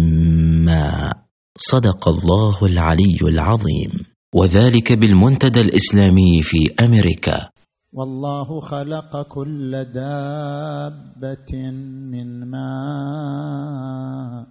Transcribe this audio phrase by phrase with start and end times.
[0.64, 1.29] ماء.
[1.62, 3.90] صدق الله العلي العظيم.
[4.34, 7.50] وذلك بالمنتدى الإسلامي في أمريكا.
[7.92, 11.70] والله خلق كل دابة
[12.10, 14.46] من ماء.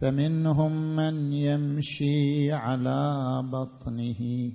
[0.00, 4.52] فمنهم من يمشي على بطنه.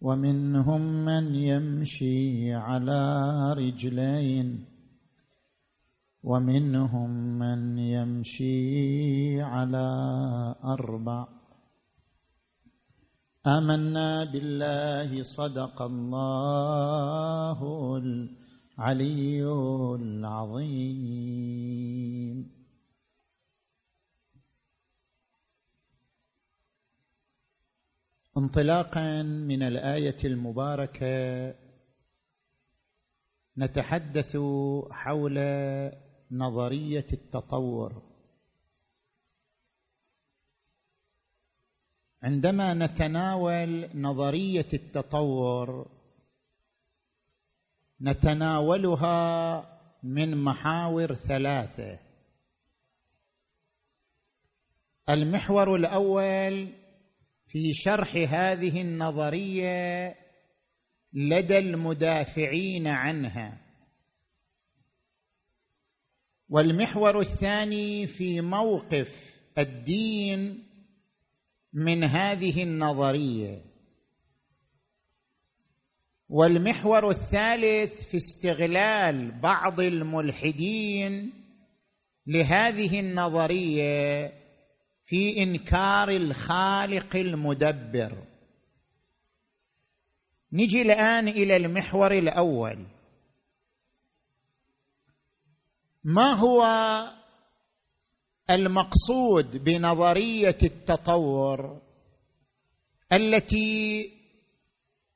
[0.00, 3.02] ومنهم من يمشي على
[3.58, 4.75] رجلين.
[6.26, 9.88] ومنهم من يمشي على
[10.64, 11.28] أربع.
[13.46, 17.60] آمنا بالله صدق الله
[17.96, 19.44] العلي
[19.94, 21.36] العظيم.
[28.36, 31.54] انطلاقا من الآية المباركة
[33.58, 34.36] نتحدث
[34.90, 35.38] حول
[36.30, 38.02] نظرية التطور.
[42.22, 45.88] عندما نتناول نظرية التطور
[48.00, 49.64] نتناولها
[50.02, 51.98] من محاور ثلاثة.
[55.08, 56.72] المحور الأول
[57.46, 60.14] في شرح هذه النظرية
[61.12, 63.65] لدى المدافعين عنها.
[66.48, 70.64] والمحور الثاني في موقف الدين
[71.72, 73.58] من هذه النظرية.
[76.28, 81.32] والمحور الثالث في استغلال بعض الملحدين
[82.26, 84.32] لهذه النظرية
[85.04, 88.12] في إنكار الخالق المدبر.
[90.52, 92.95] نجي الآن إلى المحور الأول.
[96.06, 96.64] ما هو
[98.50, 101.80] المقصود بنظرية التطور
[103.12, 104.10] التي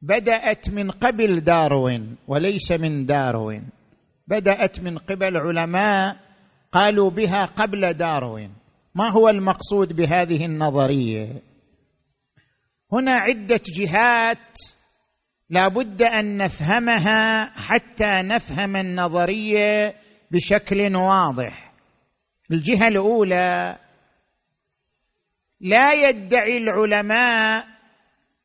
[0.02, 3.68] بدأت من قبل داروين وليس من داروين؟
[4.28, 6.16] بدأت من قبل علماء
[6.72, 8.54] قالوا بها قبل داروين.
[8.94, 11.42] ما هو المقصود بهذه النظرية؟
[12.92, 14.58] هنا عدة جهات
[15.50, 19.94] لا بد أن نفهمها حتى نفهم النظرية
[20.30, 21.72] بشكل واضح.
[22.50, 23.78] الجهة الأولى
[25.60, 27.66] لا يدعي العلماء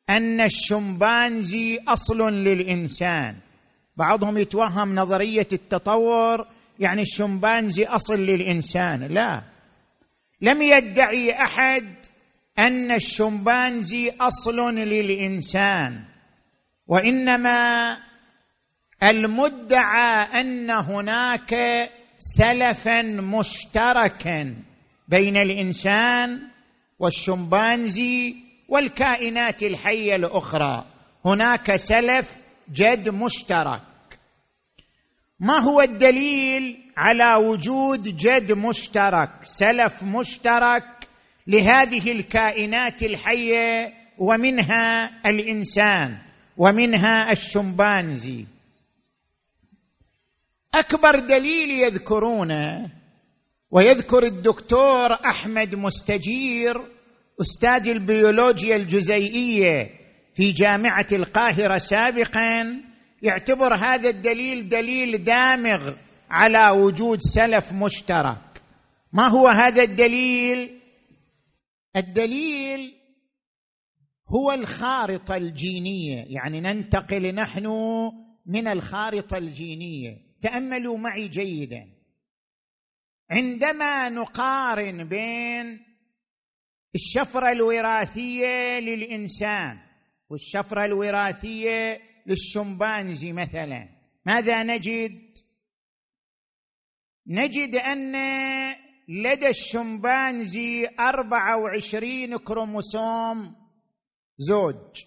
[0.09, 3.35] أن الشمبانزي أصل للإنسان.
[3.97, 6.47] بعضهم يتوهم نظرية التطور
[6.79, 9.03] يعني الشمبانزي أصل للإنسان.
[9.03, 9.43] لا.
[10.41, 11.95] لم يدعي أحد
[12.59, 16.03] أن الشمبانزي أصل للإنسان
[16.87, 17.97] وإنما
[19.03, 21.55] المدعى أن هناك
[22.17, 24.55] سلفا مشتركا
[25.07, 26.41] بين الإنسان
[26.99, 28.35] والشمبانزي
[28.69, 30.85] والكائنات الحية الأخرى.
[31.25, 32.37] هناك سلف
[32.73, 33.81] جد مشترك.
[35.39, 40.83] ما هو الدليل على وجود جد مشترك؟ سلف مشترك
[41.47, 46.17] لهذه الكائنات الحية ومنها الإنسان
[46.57, 48.45] ومنها الشمبانزي.
[50.79, 52.91] أكبر دليل يذكرونه
[53.71, 56.75] ويذكر الدكتور أحمد مستجير
[57.41, 59.89] أستاذ البيولوجيا الجزيئية
[60.35, 62.81] في جامعة القاهرة سابقا
[63.21, 65.93] يعتبر هذا الدليل دليل دامغ
[66.29, 68.61] على وجود سلف مشترك.
[69.13, 70.79] ما هو هذا الدليل؟
[71.95, 72.93] الدليل
[74.29, 77.67] هو الخارطة الجينية يعني ننتقل نحن
[78.45, 80.24] من الخارطة الجينية.
[80.45, 81.87] تأملوا معي جيدا.
[83.29, 85.85] عندما نقارن بين
[86.95, 89.79] الشفرة الوراثية للإنسان
[90.29, 93.89] والشفرة الوراثية للشمبانزي مثلا
[94.25, 95.21] ماذا نجد؟
[97.27, 98.15] نجد أن
[99.07, 103.55] لدى الشمبانزي أربعة وعشرين كروموسوم
[104.37, 105.03] زوج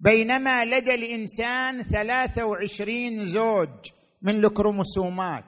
[0.00, 4.01] بينما لدى الإنسان ثلاثة وعشرين زوج.
[4.22, 5.44] من الكروموسومات.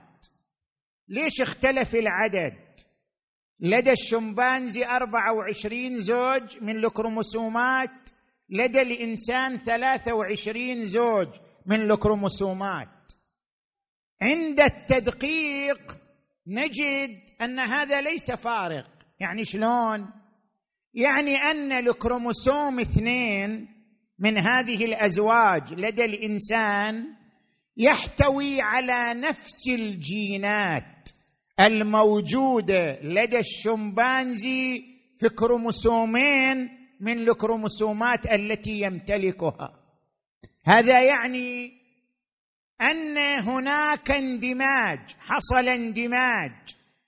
[1.09, 2.57] ليش اختلف العدد؟
[3.61, 8.11] لدى الشمبانزي أربعة وعشرين زوج من الكروموسومات
[8.51, 11.29] لدى الإنسان ثلاثة وعشرين زوج
[11.67, 12.89] من الكروموسومات.
[14.23, 15.97] عند التدقيق
[16.47, 18.91] نجد أن هذا ليس فارق.
[19.21, 20.11] يعني شلون؟
[20.95, 23.69] يعني أن الكروموسوم اثنين
[24.19, 27.24] من هذه الأزواج لدى الإنسان
[27.77, 31.09] يحتوي على نفس الجينات
[31.61, 34.85] الموجوده لدى الشمبانزي
[35.19, 36.69] في كروموسومين
[37.01, 39.81] من الكروموسومات التي يمتلكها.
[40.65, 41.73] هذا يعني
[42.81, 46.53] أن هناك اندماج حصل اندماج.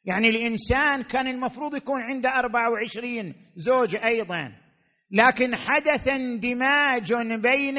[0.04, 4.52] يعني الإنسان كان المفروض يكون عنده 24 زوج أيضا
[5.10, 7.78] لكن حدث اندماج بين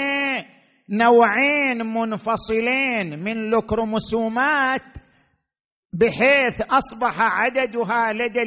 [0.90, 4.98] نوعين منفصلين من الكروموسومات
[5.94, 8.42] بحيث أصبح عددها لدى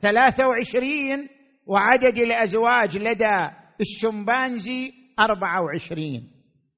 [0.00, 1.28] ثلاثة وعشرين
[1.66, 6.30] وعدد الأزواج لدى الشمبانزي أربعة وعشرين.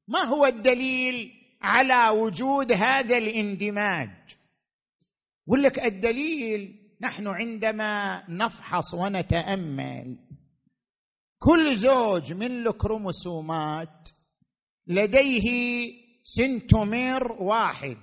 [0.09, 1.33] ما هو الدليل
[1.63, 4.11] على وجود هذا الاندماج؟
[5.47, 10.19] يقول لك الدليل نحن عندما نفحص ونتأمل
[11.39, 14.11] كل زوج من الكروموسومات
[14.87, 15.91] لديه
[16.23, 17.97] سنتومير واحد.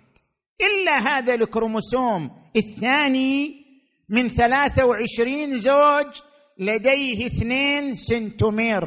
[0.62, 3.66] إلا هذا الكروموسوم الثاني
[4.10, 6.22] من ثلاثة وعشرين زوج
[6.60, 8.82] لديه اثنين سنتومير.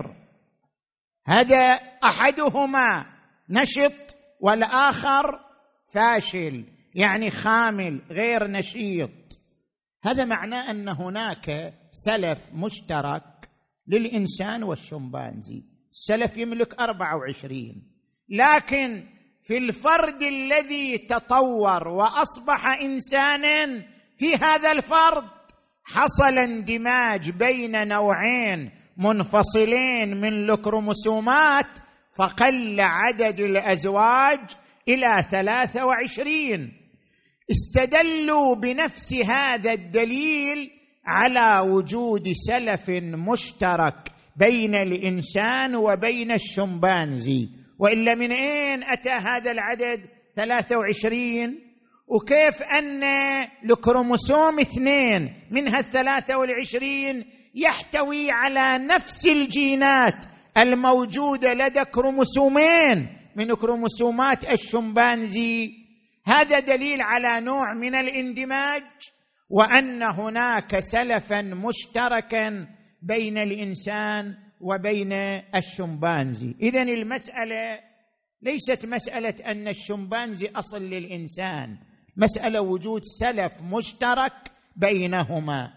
[1.26, 1.72] هذا
[2.04, 3.06] أحدهما
[3.50, 5.40] نشط والآخر
[5.94, 6.64] فاشل
[6.94, 9.10] يعني خامل غير نشيط.
[10.02, 13.48] هذا معناه أن هناك سلف مشترك
[13.88, 15.73] للإنسان والشمبانزي.
[15.94, 17.82] السلف يملك أربعة وعشرين.
[18.28, 19.04] لكن
[19.42, 23.66] في الفرد الذي تطور وأصبح إنسانا
[24.18, 25.24] في هذا الفرد
[25.84, 31.66] حصل اندماج بين نوعين منفصلين من الكروموسومات
[32.18, 34.40] فقل عدد الأزواج
[34.88, 36.72] إلى ثلاثة وعشرين.
[37.50, 40.70] استدلوا بنفس هذا الدليل
[41.06, 42.90] على وجود سلف
[43.30, 47.48] مشترك بين الإنسان وبين الشمبانزي
[47.78, 50.00] والا من اين أتى هذا العدد
[50.36, 51.60] ثلاثة وعشرين
[52.08, 53.04] وكيف أن
[53.64, 60.24] الكروموسوم اثنين من هالثلاثة والعشرين يحتوي على نفس الجينات
[60.58, 65.70] الموجودة لدى كروموسومين من كروموسومات الشمبانزي
[66.26, 68.82] هذا دليل على نوع من الاندماج
[69.50, 72.66] وأن هناك سلفا مشتركا
[73.04, 75.12] بين الإنسان وبين
[75.54, 76.54] الشمبانزي.
[76.62, 77.80] اذا المسألة
[78.42, 81.78] ليست مسألة أن الشمبانزي أصل للإنسان.
[82.16, 84.32] مسألة وجود سلف مشترك
[84.76, 85.72] بينهما.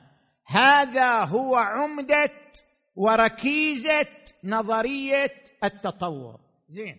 [0.47, 2.31] هذا هو عمدة
[2.95, 4.07] وركيزة
[4.43, 5.33] نظرية
[5.63, 6.39] التطور.
[6.69, 6.97] زين.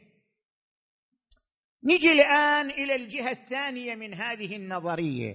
[1.85, 5.35] نجي الآن إلى الجهة الثانية من هذه النظرية.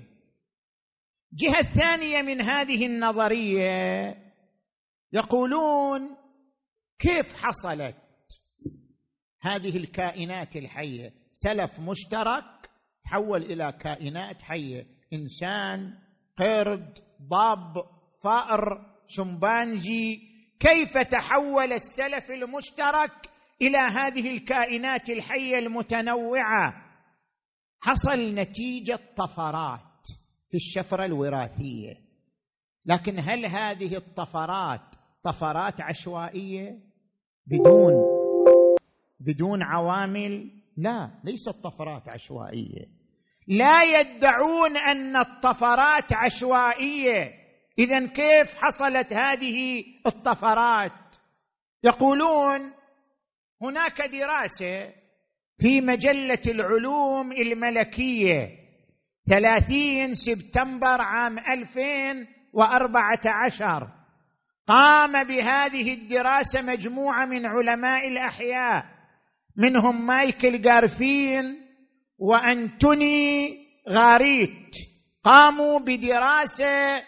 [1.34, 4.23] الجهة الثانية من هذه النظرية
[5.14, 6.18] يقولون
[7.00, 7.98] كيف حصلت
[9.42, 12.70] هذه الكائنات الحية؟ سلف مشترك
[13.04, 15.94] تحول إلى كائنات حية إنسان
[16.38, 17.84] قرد ضب
[18.24, 20.20] فأر شمبانزي
[20.60, 23.30] كيف تحول السلف المشترك
[23.62, 26.74] إلى هذه الكائنات الحية المتنوعة؟
[27.80, 30.08] حصل نتيجة طفرات
[30.50, 31.94] في الشفرة الوراثية.
[32.86, 36.80] لكن هل هذه الطفرات طفرات عشوائية
[37.48, 38.06] بدون
[39.20, 42.86] بدون عوامل لا ليست طفرات عشوائية.
[43.48, 47.32] لا يدعون أن الطفرات عشوائية.
[47.80, 50.92] إذا كيف حصلت هذه الطفرات؟
[51.84, 52.74] يقولون
[53.62, 54.94] هناك دراسة
[55.58, 58.50] في مجلة العلوم الملكية
[59.30, 64.03] ثلاثين سبتمبر عام ألفين وأربعة عشر.
[64.68, 68.86] قام بهذه الدراسة مجموعة من علماء الأحياء
[69.58, 71.56] منهم مايكل جارفين
[72.18, 73.58] وأنتوني
[73.90, 74.76] غاريت.
[75.24, 77.04] قاموا بدراسة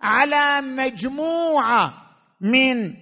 [0.00, 1.94] على مجموعة
[2.40, 2.94] من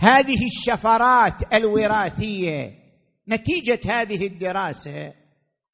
[0.00, 2.70] هذه الشفرات الوراثية.
[3.28, 5.12] نتيجة هذه الدراسة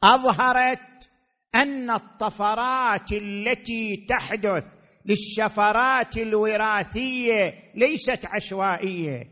[0.03, 1.11] أظهرت
[1.55, 4.65] أن الطفرات التي تحدث
[5.11, 9.27] للشفرات الوراثية ليست عشوائية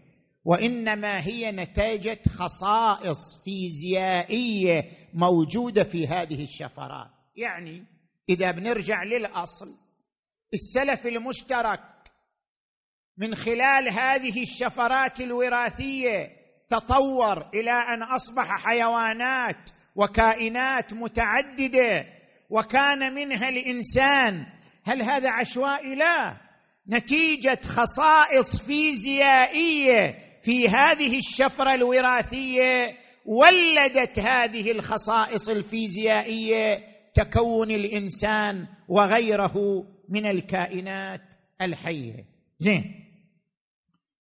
[0.45, 4.83] وإنما هي نتاجة خصائص فيزيائية
[5.15, 7.11] موجودة في هذه الشفرات.
[7.37, 7.85] يعني
[8.29, 9.67] إذا بنرجع للأصل
[10.55, 11.81] السلف المشترك
[13.19, 16.27] من خلال هذه الشفرات الوراثية
[16.69, 22.05] تطور إلى أن أصبح حيوانات وكائنات متعددة
[22.51, 24.47] وكان منها الإنسان
[24.89, 26.41] هل هذا عشوائي؟ لا.
[26.89, 36.79] نتيجة خصائص فيزيائية في هذه الشفرة الوراثية ولدت هذه الخصائص الفيزيائية
[37.15, 41.21] تكون الإنسان وغيره من الكائنات
[41.63, 42.25] الحية.
[42.59, 43.05] زين.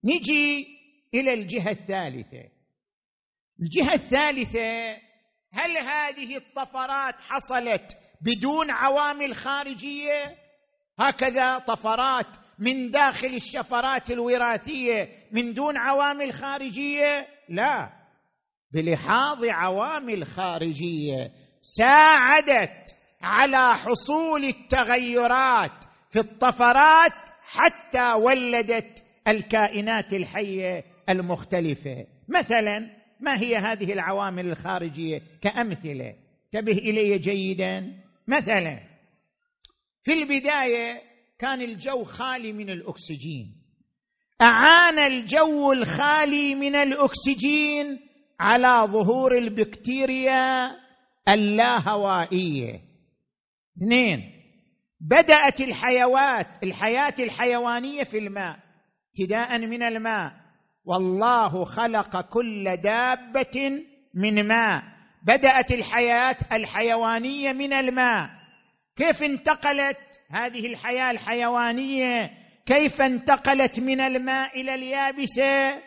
[0.04, 0.66] نجي
[1.14, 2.48] إلى الجهة الثالثة.
[3.60, 4.96] الجهة الثالثة
[5.52, 10.47] هل هذه الطفرات حصلت بدون عوامل خارجية؟
[11.00, 12.26] هكذا طفرات
[12.58, 17.92] من داخل الشفرات الوراثية من دون عوامل خارجية؟ لا.
[18.72, 21.30] بلحاظ عوامل خارجية
[21.62, 27.12] ساعدت على حصول التغيرات في الطفرات
[27.42, 32.06] حتى ولدت الكائنات الحية المختلفة.
[32.28, 32.90] مثلا
[33.20, 36.14] ما هي هذه العوامل الخارجية؟ كأمثلة.
[36.54, 37.94] انتبه إلي جيدا.
[38.28, 38.87] مثلا
[40.08, 41.02] في البداية
[41.38, 43.54] كان الجو خالي من الأكسجين.
[44.42, 47.98] أعان الجو الخالي من الأكسجين
[48.40, 50.70] على ظهور البكتيريا
[51.28, 52.80] اللاهوائية.
[53.76, 54.20] اثنين
[55.00, 58.58] بدأت الحيوات الحياة الحيوانية في الماء
[59.08, 60.32] ابتداء من الماء.
[60.84, 63.84] والله خلق كل دابة
[64.14, 64.82] من ماء.
[65.22, 68.37] بدأت الحياة الحيوانية من الماء.
[68.98, 69.98] كيف انتقلت
[70.30, 72.30] هذه الحياة الحيوانية؟
[72.66, 75.82] كيف انتقلت من الماء إلى اليابسة؟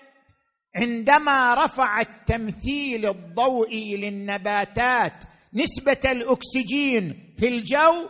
[0.75, 8.09] عندما رفع التمثيل الضوئي للنباتات نسبة الأكسجين في الجو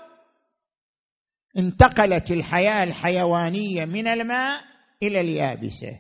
[1.58, 4.62] انتقلت الحياة الحيوانية من الماء
[5.04, 6.00] إلى اليابسة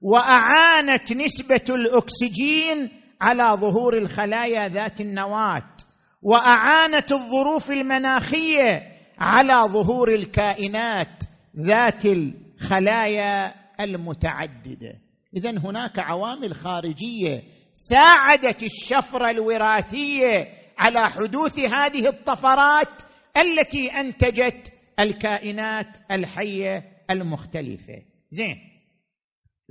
[0.00, 5.76] وأعانت نسبة الأكسجين على ظهور الخلايا ذات النواة.
[6.22, 11.22] وأعانت الظروف المناخية على ظهور الكائنات
[11.56, 15.00] ذات الخلايا المتعددة.
[15.36, 20.48] اذا هناك عوامل خارجية ساعدت الشفرة الوراثية
[20.78, 23.02] على حدوث هذه الطفرات
[23.36, 28.02] التي أنتجت الكائنات الحية المختلفة.
[28.30, 28.56] زين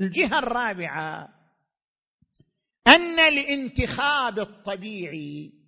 [0.01, 1.29] الجهة الرابعة
[2.88, 5.61] أن الانتخاب الطبيعي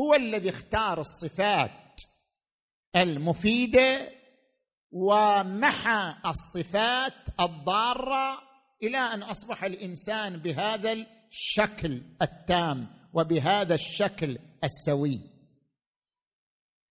[0.00, 2.00] هو الذي اختار الصفات
[2.96, 4.10] المفيدة
[4.92, 8.38] ومحى الصفات الضارة
[8.82, 15.20] إلى أن أصبح الإنسان بهذا الشكل التام وبهذا الشكل السوي.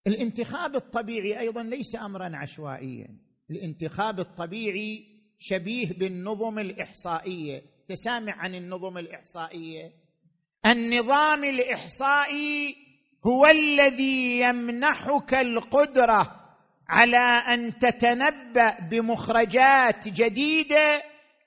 [0.06, 3.08] الانتخاب الطبيعي أيضا ليس امرا عشوائيا.
[3.50, 5.06] الانتخاب الطبيعي
[5.38, 7.62] شبيه بالنظم الإحصائية.
[7.88, 9.92] تسامع عن النظم الإحصائية.
[10.66, 12.89] النظام الإحصائي
[13.26, 16.40] هو الذي يمنحك القدرة
[16.88, 21.02] على أن تتنبأ بمخرجات جديدة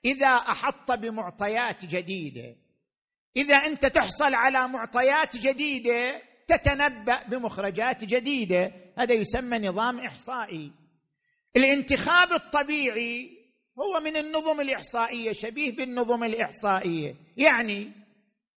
[0.06, 2.56] إذا أحط بمعطيات جديدة.
[3.38, 8.72] إذا أنت تحصل على معطيات جديدة تتنبأ بمخرجات جديدة.
[8.98, 10.72] هذا يسمى نظام إحصائي.
[11.56, 13.30] الانتخاب الطبيعي
[13.80, 17.16] هو من النظم الإحصائية شبيه بالنظم الإحصائية.
[17.38, 17.92] يعني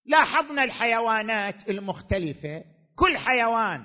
[0.06, 2.75] لاحظنا الحيوانات المختلفة.
[2.96, 3.84] كل حيوان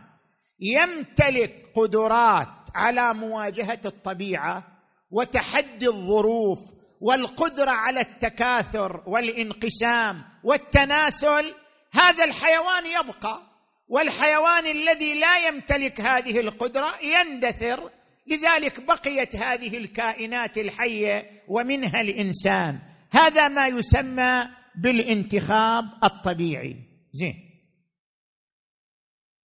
[0.59, 4.63] يمتلك قدرات على مواجهة الطبيعة
[5.11, 6.59] وتحدي الظروف
[7.01, 11.53] والقدرة على التكاثر والانقسام والتناسل
[11.91, 13.51] هذا الحيوان يبقى.
[13.87, 17.89] والحيوان الذي لا يمتلك هذه القدرة يندثر
[18.27, 22.79] لذلك بقيت هذه الكائنات الحية ومنها الإنسان.
[23.11, 24.43] هذا ما يسمى
[24.75, 26.75] بالانتخاب الطبيعي.
[27.13, 27.50] زين.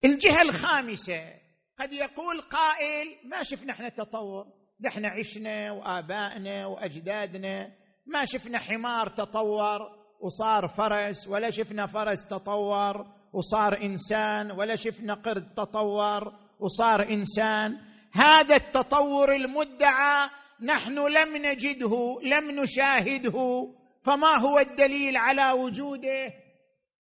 [0.06, 1.34] الجهة الخامسة.
[1.80, 4.46] قد يقول قائل ما شفنا إحنا تطور.
[4.88, 7.72] إحنا عشنا وآبائنا وأجدادنا.
[8.06, 9.80] ما شفنا حمار تطور
[10.22, 17.78] وصار فرس ولا شفنا فرس تطور وصار إنسان ولا شفنا قرد تطور وصار إنسان.
[18.14, 20.30] هذا التطور المدعى
[20.62, 23.68] نحن لم نجده لم نشاهده.
[24.06, 26.34] فما هو الدليل على وجوده؟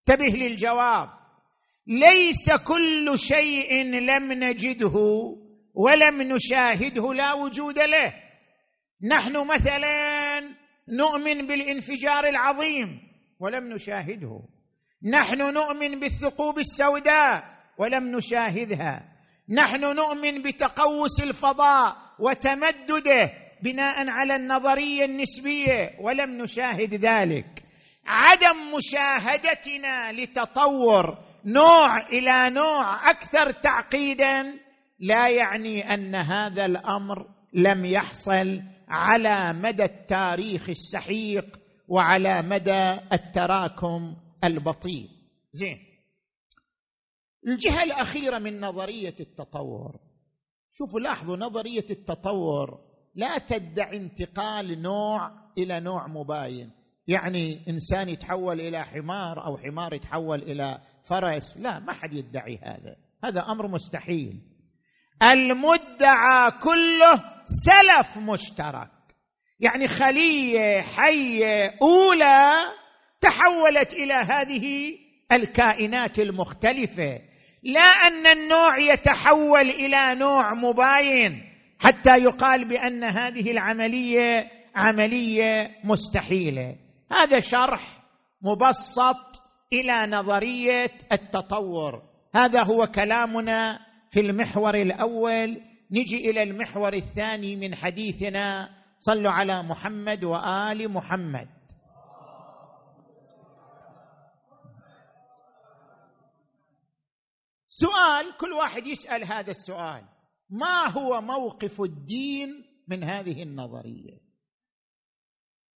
[0.09, 1.25] انتبه للجواب.
[1.88, 4.96] ليس كل شيء لم نجده
[5.74, 8.13] ولم نشاهده لا وجود له.
[9.12, 10.39] نحن مثلا
[10.89, 13.00] نؤمن بالانفجار العظيم
[13.39, 14.39] ولم نشاهده.
[15.04, 17.44] نحن نؤمن بالثقوب السوداء
[17.77, 19.04] ولم نشاهدها.
[19.50, 23.32] نحن نؤمن بتقوس الفضاء وتمدده
[23.63, 27.63] بناء على النظرية النسبية ولم نشاهد ذلك.
[28.06, 34.43] عدم مشاهدتنا لتطور نوع إلى نوع أكثر تعقيدا
[34.99, 45.09] لا يعني أن هذا الأمر لم يحصل على مدى التاريخ السحيق وعلى مدى التراكم البطيء.
[45.51, 45.77] زين.
[47.47, 49.99] الجهة الأخيرة من نظرية التطور.
[50.73, 52.79] شوفوا لاحظوا نظرية التطور
[53.15, 56.71] لا تدعي انتقال نوع إلى نوع مباين.
[57.07, 61.57] يعني إنسان يتحول إلى حمار أو حمار يتحول إلى فرس.
[61.57, 62.95] لا ما حد يدعي هذا.
[63.24, 64.41] هذا أمر مستحيل.
[65.24, 68.91] المدعى كله سلف مشترك.
[69.59, 72.53] يعني خلية حية أولى
[73.21, 74.95] تحولت إلى هذه
[75.31, 77.21] الكائنات المختلفة.
[77.63, 81.43] لا أن النوع يتحول إلى نوع مباين
[81.79, 86.75] حتى يقال بأن هذه العملية عملية مستحيلة.
[87.12, 88.03] هذا شرح
[88.41, 92.01] مبسط إلى نظرية التطور.
[92.36, 93.79] هذا هو كلامنا
[94.12, 95.62] في المحور الأول.
[95.91, 98.69] نجي إلى المحور الثاني من حديثنا.
[99.00, 101.48] صلوا على محمد وآل محمد.
[107.67, 110.03] سؤال كل واحد يسأل هذا السؤال.
[110.50, 112.50] ما هو موقف الدين
[112.88, 114.25] من هذه النظرية؟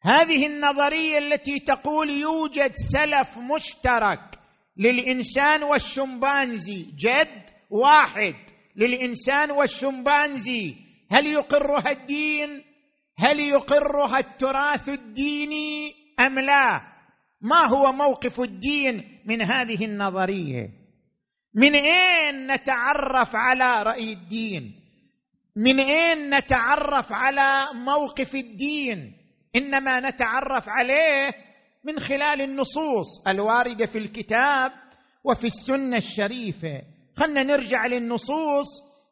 [0.02, 4.40] هذه النظرية التي تقول يوجد سلف مشترك
[4.78, 8.36] للإنسان والشمبانزي جد واحد
[8.76, 10.76] للإنسان والشمبانزي.
[11.12, 12.64] هل يقرها الدين؟
[13.18, 16.82] هل يقرها التراث الديني أم لا؟
[17.42, 20.70] ما هو موقف الدين من هذه النظرية؟
[21.54, 24.76] من أين نتعرف على رأي الدين؟
[25.56, 29.19] من أين نتعرف على موقف الدين؟
[29.56, 31.32] إنما نتعرف عليه
[31.84, 34.72] من خلال النصوص الواردة في الكتاب
[35.24, 36.82] وفي السنة الشريفة.
[37.18, 38.68] خلنا نرجع للنصوص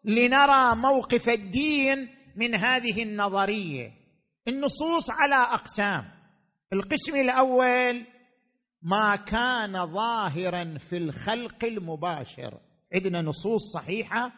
[0.06, 3.92] لنرى موقف الدين من هذه النظرية.
[4.48, 6.04] النصوص على أقسام.
[6.74, 8.06] القسم الأول
[8.82, 12.58] ما كان ظاهرا في الخلق المباشر.
[12.94, 14.32] عندنا نصوص صحيحة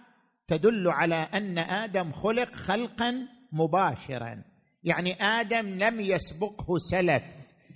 [0.48, 4.44] تدل على أن آدم خلق خلقا مباشرا.
[4.84, 7.24] يعني آدم لم يسبقه سلف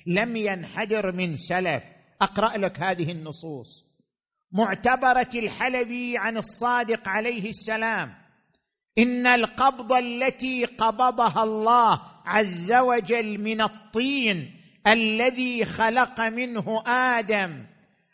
[0.08, 1.84] لم ينحدر من سلف.
[2.22, 3.94] أقرأ لك هذه النصوص.
[4.52, 8.14] معتبرة الحلبي عن الصادق عليه السلام.
[8.98, 14.52] إن القبضه التي قبضها الله عز وجل من الطين
[14.88, 17.66] الذي خلق منه آدم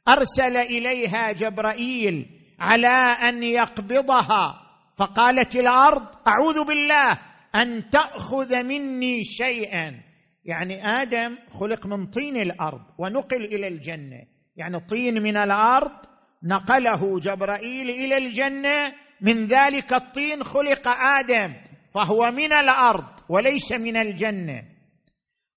[0.07, 2.25] أرسل إليها جبرائيل
[2.59, 4.69] على أن يقبضها.
[4.97, 7.19] فقالت الأرض أعوذ بالله
[7.55, 10.03] أن تأخذ مني شيئا.
[10.45, 14.21] يعني آدم خلق من طين الأرض ونقل إلى الجنة.
[14.55, 15.91] يعني طين من الأرض
[16.43, 18.93] نقله جبرائيل إلى الجنة.
[19.21, 21.53] من ذلك الطين خلق آدم
[21.93, 24.63] فهو من الأرض وليس من الجنة.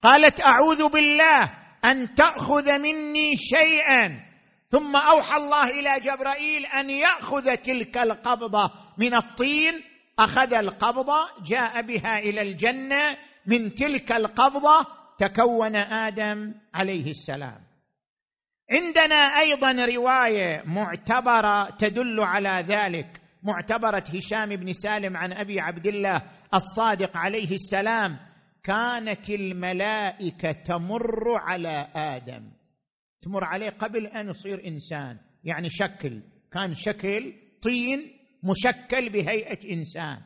[0.02, 1.42] قالت أعوذ بالله
[1.84, 4.32] أن تأخذ مني شيئا.
[4.68, 12.18] ثم أوحى الله إلى جبرائيل أن يأخذ تلك القبضة من الطين أخذ القبضه جاء بها
[12.18, 14.86] إلى الجنة من تلك القبضه
[15.18, 17.60] تكون آدم عليه السلام.
[18.70, 26.22] عندنا أيضا رواية معتبرة تدل على ذلك معتبرة هشام بن سالم عن أبي عبد الله
[26.54, 28.18] الصادق عليه السلام
[28.64, 32.52] كانت الملائكة تمر على آدم.
[33.22, 36.22] تمر عليه قبل أن يصير إنسان يعني شكل
[36.52, 40.18] كان شكل طين مشكل بهيئة إنسان.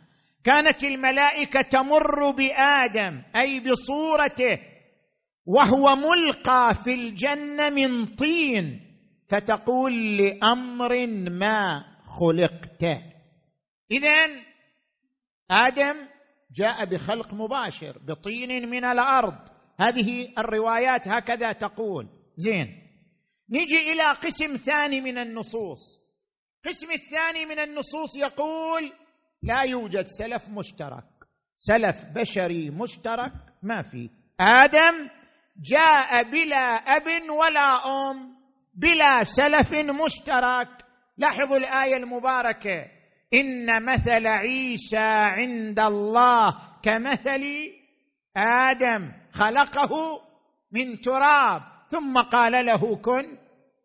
[0.44, 4.59] كانت الملائكة تمر بآدم أي بصورته
[5.46, 8.81] وهو ملقى في الجنة من طين
[9.29, 11.85] فتقول لأمر ما
[12.20, 12.83] خلقت.
[13.90, 14.26] اذا
[15.50, 15.96] آدم
[16.57, 19.38] جاء بخلق مباشر بطين من الأرض.
[19.81, 22.09] هذه الروايات هكذا تقول.
[22.37, 22.83] زين
[23.50, 26.06] نجي إلى قسم ثاني من النصوص.
[26.66, 28.92] القسم الثاني من النصوص يقول
[29.42, 31.05] لا يوجد سلف مشترك.
[31.57, 34.11] سلف بشري مشترك ما في.
[34.40, 35.09] آدم
[35.57, 38.16] جاء بلا أب ولا أم
[38.74, 40.68] بلا سلف مشترك.
[41.18, 42.85] لاحظوا الآية المباركة.
[43.35, 47.44] إن مثل عيسى عند الله كمثل
[48.37, 50.20] آدم خلقه
[50.72, 53.38] من تراب ثم قال له كن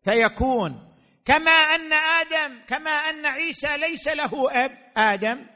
[0.04, 0.91] فيكون.
[1.24, 5.46] كما أن آدم كما أن عيسى ليس له أب آدم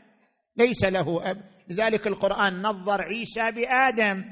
[0.56, 1.36] ليس له أب.
[1.68, 4.24] لذلك القرآن نظر عيسى بآدم.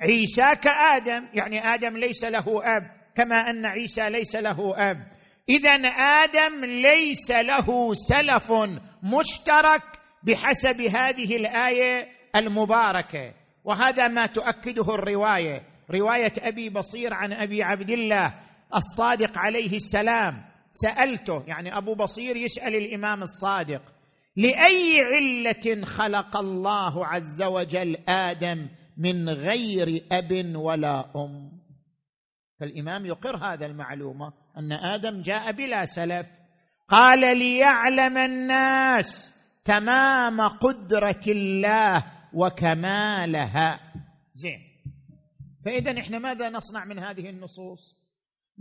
[0.00, 2.82] عيسى كآدم يعني آدم ليس له أب
[3.16, 4.96] كما أن عيسى ليس له أب.
[5.48, 8.52] اذا آدم ليس له سلف
[9.02, 9.82] مشترك
[10.22, 13.34] بحسب هذه الآية المباركة.
[13.64, 15.62] وهذا ما تؤكده الرواية.
[15.90, 18.34] رواية أبي بصير عن أبي عبد الله
[18.74, 20.51] الصادق عليه السلام.
[20.72, 23.82] سألته يعني أبو بصير يسأل الإمام الصادق
[24.36, 31.62] لأي علة خلق الله عز وجل آدم من غير أب ولا أم؟
[32.60, 36.26] فالإمام يقر هذا المعلومة أن آدم جاء بلا سلف.
[36.88, 42.04] قال ليعلم الناس تمام قدرة الله
[42.34, 43.80] وكمالها.
[44.34, 44.60] زين.
[45.64, 48.01] فإذا إحنا ماذا نصنع من هذه النصوص؟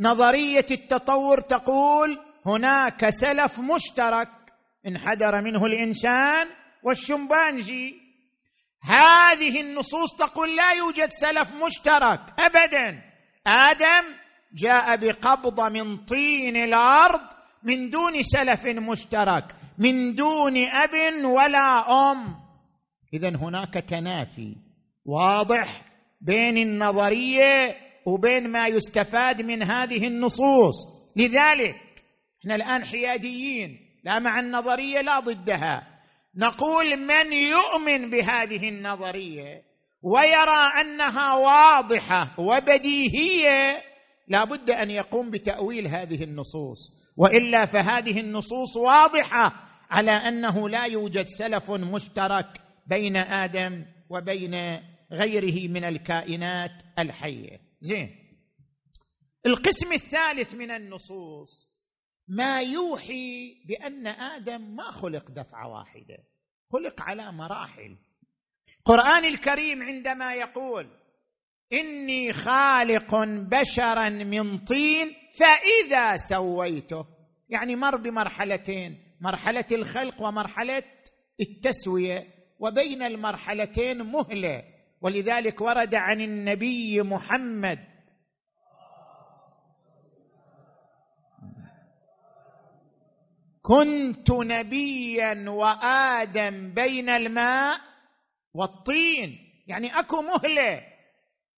[0.02, 4.28] نظرية التطور تقول هناك سلف مشترك
[4.88, 6.48] انحدر منه الإنسان
[6.84, 8.02] والشمبانجي.
[8.84, 13.02] هذه النصوص تقول لا يوجد سلف مشترك ابدا.
[13.48, 14.08] آدم
[14.54, 17.22] جاء بقبضه من طين الأرض
[17.64, 22.36] من دون سلف مشترك من دون أب ولا أم.
[23.14, 24.56] اذا هناك تنافي
[25.06, 25.82] واضح
[26.22, 30.76] بين النظرية وبين ما يستفاد من هذه النصوص.
[31.16, 31.76] لذلك
[32.42, 35.88] إحنا الآن حياديين لا مع النظرية لا ضدها.
[36.36, 39.62] نقول من يؤمن بهذه النظرية
[40.04, 43.82] ويرى أنها واضحة وبديهية
[44.28, 47.02] لا بد أن يقوم بتأويل هذه النصوص.
[47.18, 49.54] وإلا فهذه النصوص واضحة
[49.90, 52.48] على أنه لا يوجد سلف مشترك
[52.88, 54.56] بين آدم وبين
[55.12, 57.71] غيره من الكائنات الحية.
[57.82, 58.10] زين.
[59.46, 61.80] القسم الثالث من النصوص
[62.28, 66.18] ما يوحي بأن آدم ما خلق دفعة واحدة
[66.72, 67.98] خلق على مراحل.
[68.80, 70.88] القران الكريم عندما يقول
[71.74, 77.06] إني خالق بشرا من طين فإذا سويته.
[77.50, 80.84] يعني مر بمرحلتين مرحلة الخلق ومرحلة
[81.42, 82.24] التسوية
[82.60, 84.64] وبين المرحلتين مهلة.
[85.02, 87.80] ولذلك ورد عن النبي محمد.
[93.62, 97.78] كنت نبيا وآدم بين الماء
[98.54, 99.38] والطين.
[99.68, 100.82] يعني أكو مهلة.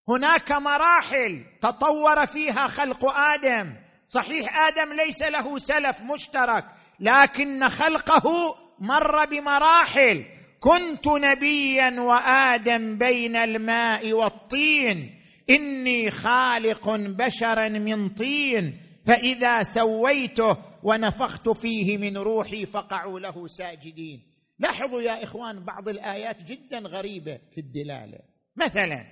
[0.10, 3.76] هناك مراحل تطور فيها خلق آدم.
[4.08, 6.66] صحيح آدم ليس له سلف مشترك
[7.00, 10.26] لكن خلقه مر بمراحل.
[10.64, 15.20] كنت نبيا وآدم بين الماء والطين.
[15.50, 18.80] إني خالق بشرا من طين.
[19.08, 24.24] فإذا سويته ونفخت فيه من روحي فقعوا له ساجدين.
[24.60, 28.20] لاحظوا يا إخوان بعض الآيات جدا غريبة في الدلالة.
[28.56, 29.06] مثلا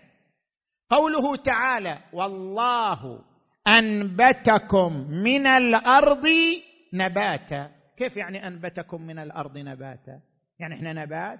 [0.89, 3.23] قوله تعالى والله
[3.67, 6.27] أنبتكم من الأرض
[6.93, 7.71] نباتا.
[7.97, 10.30] كيف يعني أنبتكم من الأرض نباتا؟
[10.61, 11.39] يعني إحنا نبات؟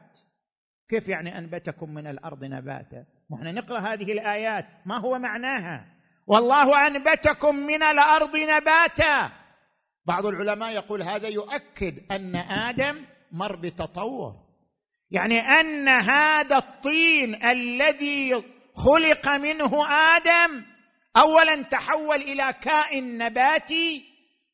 [0.90, 5.86] كيف يعني أنبتكم من الأرض نباتا؟ وإحنا نقرأ هذه الآيات ما هو معناها؟
[6.28, 9.32] والله أنبتكم من الأرض نباتا.
[10.06, 14.34] بعض العلماء يقول هذا يؤكد أن آدم مر بتطور.
[15.12, 18.44] يعني أن هذا الطين الذي
[18.76, 20.66] خلق منه آدم
[21.18, 24.04] اولا تحول إلى كائن نباتي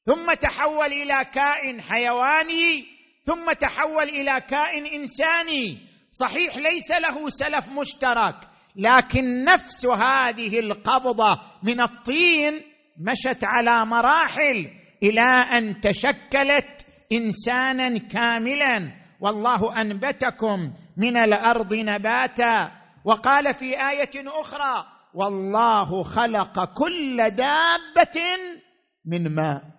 [0.06, 2.97] ثم تحول إلى كائن حيواني
[3.28, 5.78] ثم تحول إلى كائن إنساني.
[6.12, 8.36] صحيح ليس له سلف مشترك
[8.76, 12.54] لكن نفس هذه القبضة من الطين
[13.00, 14.72] مشت على مراحل
[15.04, 18.92] إلى أن تشكلت إنسانا كاملا.
[19.22, 22.72] والله أنبتكم من الأرض نباتا.
[23.06, 28.20] وقال في آية أخرى والله خلق كل دابة
[29.06, 29.77] من ماء.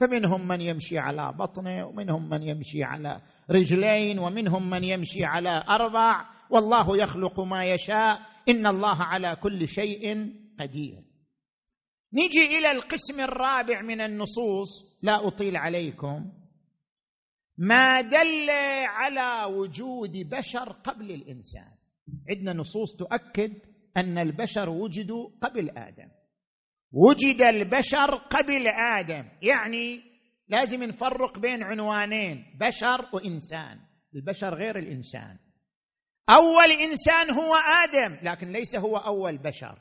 [0.00, 6.24] فمنهم من يمشي على بطنه ومنهم من يمشي على رجلين ومنهم من يمشي على أربع.
[6.50, 8.20] والله يخلق ما يشاء.
[8.48, 11.04] إن الله على كل شيء قدير.
[12.12, 14.98] نجي إلى القسم الرابع من النصوص.
[15.02, 16.32] لا أطيل عليكم.
[17.58, 18.50] ما دل
[18.86, 21.72] على وجود بشر قبل الإنسان.
[22.30, 23.52] عندنا نصوص تؤكد
[23.96, 26.08] أن البشر وجدوا قبل آدم.
[26.92, 29.24] وجد البشر قبل آدم.
[29.42, 30.00] يعني
[30.48, 33.78] لازم نفرق بين عنوانين بشر وإنسان.
[34.14, 35.36] البشر غير الإنسان.
[36.30, 39.78] أول إنسان هو آدم لكن ليس هو أول بشر.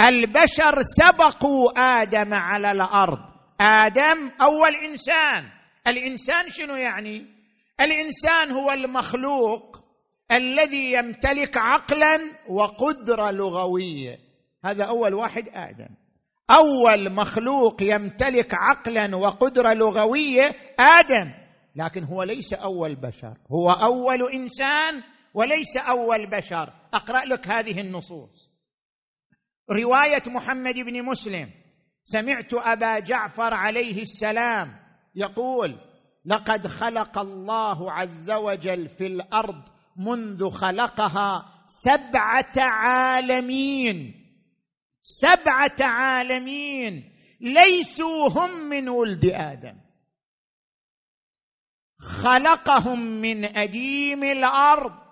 [0.00, 3.18] البشر سبقوا آدم على الأرض.
[3.60, 5.50] آدم أول إنسان.
[5.86, 7.26] الإنسان شنو يعني؟
[7.80, 9.76] الإنسان هو المخلوق
[10.32, 12.18] الذي يمتلك عقلا
[12.48, 14.18] وقدرة لغوية.
[14.64, 16.01] هذا أول واحد آدم.
[16.58, 21.32] أول مخلوق يمتلك عقلا وقدرة لغوية آدم.
[21.76, 23.36] لكن هو ليس أول بشر.
[23.50, 25.02] هو أول إنسان
[25.34, 26.72] وليس أول بشر.
[26.94, 28.50] أقرأ لك هذه النصوص.
[29.70, 31.50] رواية محمد بن مسلم.
[32.04, 34.76] سمعت أبا جعفر عليه السلام
[35.14, 35.76] يقول
[36.24, 39.62] لقد خلق الله عز وجل في الأرض
[39.96, 44.21] منذ خلقها سبعة عالمين.
[45.02, 49.76] سبعة عالمين ليسوا هم من ولد آدم.
[51.98, 55.02] خلقهم من أديم الأرض.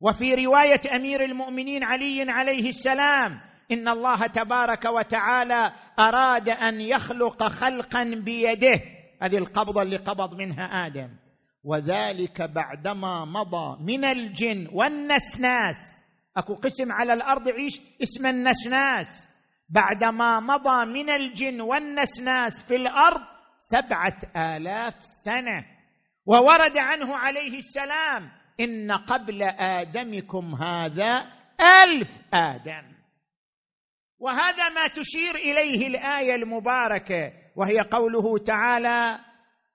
[0.00, 3.40] وفي رواية أمير المؤمنين علي عليه السلام
[3.72, 8.80] إن الله تبارك وتعالى أراد أن يخلق خلقا بيده.
[9.22, 11.08] هذه القبضة اللي قبض منها آدم.
[11.64, 16.07] وذلك بعدما مضى من الجن والنسناس.
[16.38, 19.26] اكو قسم على الأرض يعيش اسم النسناس.
[19.68, 23.20] بعدما مضى من الجن والنسناس في الأرض
[23.58, 25.64] سبعة آلاف سنة.
[26.26, 31.26] وورد عنه عليه السلام إن قبل آدمكم هذا
[31.84, 32.98] ألف آدم.
[34.18, 39.18] وهذا ما تشير إليه الآية المباركة وهي قوله تعالى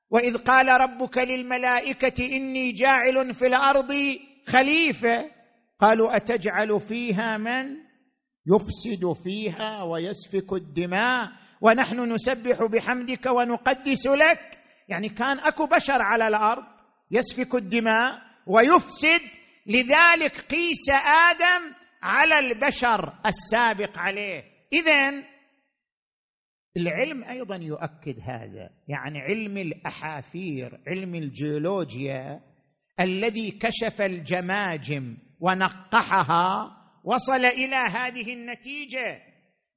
[0.10, 3.94] وإذ قال ربك للملائكة إني جاعل في الأرض
[4.48, 5.32] خليفة.
[5.80, 7.78] قالوا أتجعل فيها من
[8.48, 11.32] يفسد فيها ويسفك الدماء
[11.62, 14.60] ونحن نسبح بحمدك ونقدس لك.
[14.90, 16.64] يعني كان أكو بشر على الأرض
[17.12, 19.22] يسفك الدماء ويفسد
[19.68, 20.90] لذلك قيس
[21.30, 24.44] آدم على البشر السابق عليه.
[24.74, 25.10] اذا
[26.78, 28.70] العلم أيضا يؤكد هذا.
[28.88, 32.42] يعني علم الأحافير علم الجيولوجيا
[33.00, 39.22] الذي كشف الجماجم ونقحها وصل إلى هذه النتيجة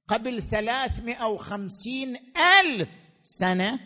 [0.07, 2.15] قبل ثلاثمائة وخمسين
[2.59, 2.89] ألف
[3.23, 3.79] سنة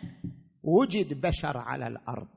[0.62, 2.28] وجد بشر على الأرض.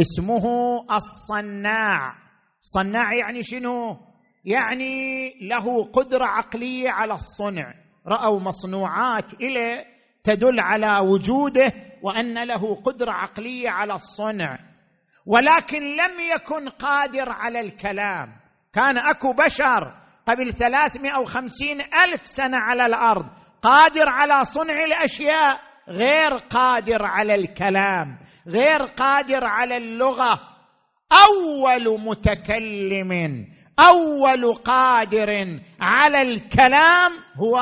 [0.00, 0.46] اسمه
[0.92, 2.14] الصناع.
[2.60, 3.96] صناع يعني شنو؟
[4.44, 7.74] يعني له قدرة عقلية على الصنع.
[8.06, 9.84] رأوا مصنوعات اليه
[10.24, 14.58] تدل على وجوده وأن له قدرة عقلية على الصنع.
[15.26, 18.39] ولكن لم يكن قادر على الكلام.
[18.72, 19.94] كان أكو بشر
[20.26, 23.26] قبل ثلاثمائة وخمسين ألف سنة على الأرض
[23.62, 30.40] قادر على صنع الأشياء غير قادر على الكلام غير قادر على اللغة.
[31.12, 33.46] أول متكلم
[33.78, 37.58] أول قادر على الكلام هو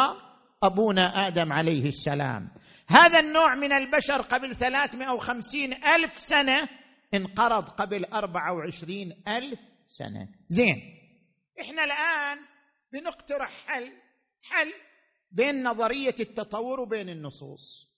[0.62, 2.48] أبونا آدم عليه السلام.
[2.88, 6.68] هذا النوع من البشر قبل ثلاثمائة وخمسين ألف سنة
[7.14, 10.28] انقرض قبل أربعة وعشرين ألف سنة.
[10.48, 10.97] زين.
[11.60, 12.38] إحنا الآن
[12.92, 13.92] بنقترح حل
[14.42, 14.72] حل
[15.32, 17.88] بين نظرية التطور وبين النصوص.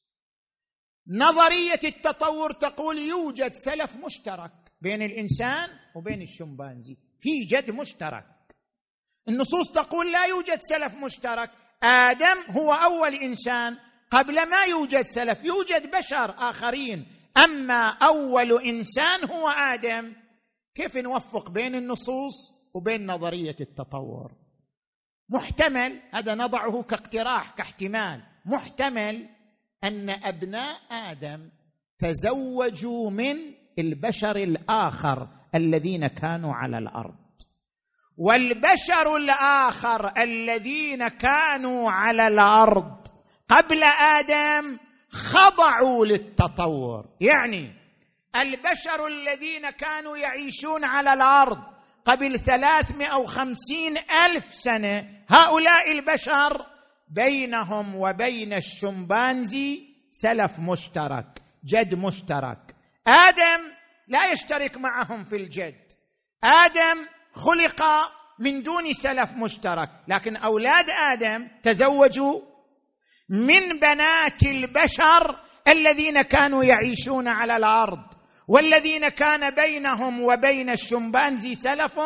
[1.09, 8.25] نظرية التطور تقول يوجد سلف مشترك بين الإنسان وبين الشمبانزي في جد مشترك.
[9.29, 11.51] النصوص تقول لا يوجد سلف مشترك
[11.83, 13.79] آدم هو أول إنسان
[14.11, 17.07] قبل ما يوجد سلف يوجد بشر آخرين
[17.45, 20.17] أما أول إنسان هو آدم.
[20.75, 24.33] كيف نوفق بين النصوص؟ وبين نظرية التطور.
[25.29, 28.23] محتمل هذا نضعه كاقتراح كاحتمال.
[28.47, 29.29] محتمل
[29.85, 31.51] أن أبناء آدم
[31.99, 33.37] تزوجوا من
[33.79, 37.15] البشر الآخر الذين كانوا على الأرض.
[38.17, 43.07] والبشر الآخر الذين كانوا على الأرض
[43.49, 44.79] قبل آدم
[45.11, 47.05] خضعوا للتطور.
[47.21, 47.81] يعني
[48.37, 51.70] البشر الذين كانوا يعيشون على الأرض
[52.05, 56.67] قبل ثلاثمائة وخمسين ألف سنة هؤلاء البشر
[57.09, 61.27] بينهم وبين الشمبانزي سلف مشترك
[61.65, 62.59] جد مشترك.
[63.07, 63.73] آدم
[64.09, 65.93] لا يشترك معهم في الجد.
[66.45, 67.83] آدم خلق
[68.39, 72.41] من دون سلف مشترك لكن أولاد آدم تزوجوا
[73.29, 78.20] من بنات البشر الذين كانوا يعيشون على الأرض.
[78.51, 81.99] والذين كان بينهم وبين الشمبانزي سلف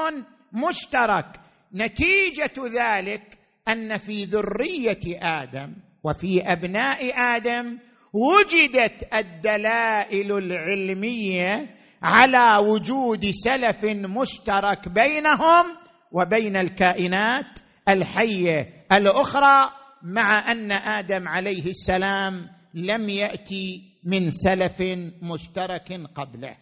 [0.52, 1.26] مشترك.
[1.74, 7.78] نتيجة ذلك أن في ذرية آدم وفي أبناء آدم
[8.12, 11.66] وجدت الدلائل العلمية
[12.02, 15.64] على وجود سلف مشترك بينهم
[16.12, 19.70] وبين الكائنات الحية الأخرى
[20.02, 24.82] مع أن آدم عليه السلام لم يأتي من سلف
[25.22, 26.56] مشترك قبله.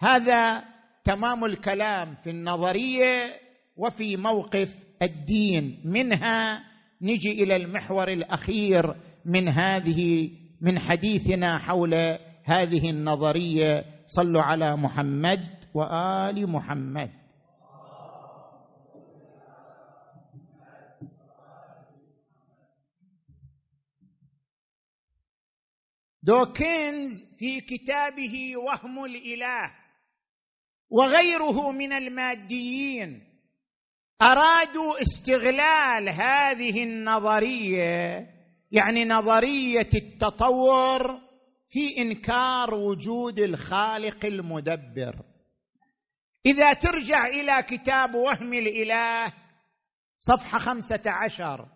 [0.00, 0.64] هذا
[1.04, 3.36] تمام الكلام في النظرية
[3.76, 5.82] وفي موقف الدين.
[5.84, 6.64] منها
[7.02, 11.94] نجي إلى المحور الأخير من هذه من حديثنا حول
[12.44, 13.84] هذه النظرية.
[14.06, 15.40] صلوا على محمد
[15.74, 17.10] وآل محمد.
[26.22, 29.72] دوكنز في كتابه وهم الإله
[30.90, 33.30] وغيره من الماديين
[34.22, 38.26] أرادوا استغلال هذه النظرية
[38.70, 41.20] يعني نظرية التطور
[41.68, 45.14] في إنكار وجود الخالق المدبر.
[46.46, 49.32] إذا ترجع إلى كتاب وهم الإله
[50.18, 51.68] صفحة خمسة عشر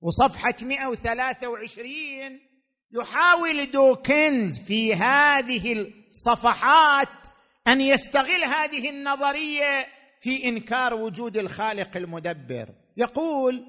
[0.00, 2.45] وصفحة مئة وثلاثة وعشرين
[2.92, 7.26] يحاول دوكنز في هذه الصفحات
[7.68, 9.86] أن يستغل هذه النظرية
[10.20, 12.68] في إنكار وجود الخالق المدبر.
[12.96, 13.64] يقول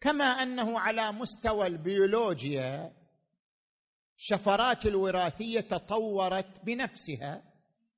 [0.00, 2.92] كما أنه على مستوى البيولوجيا
[4.18, 7.42] الشفرات الوراثية تطورت بنفسها.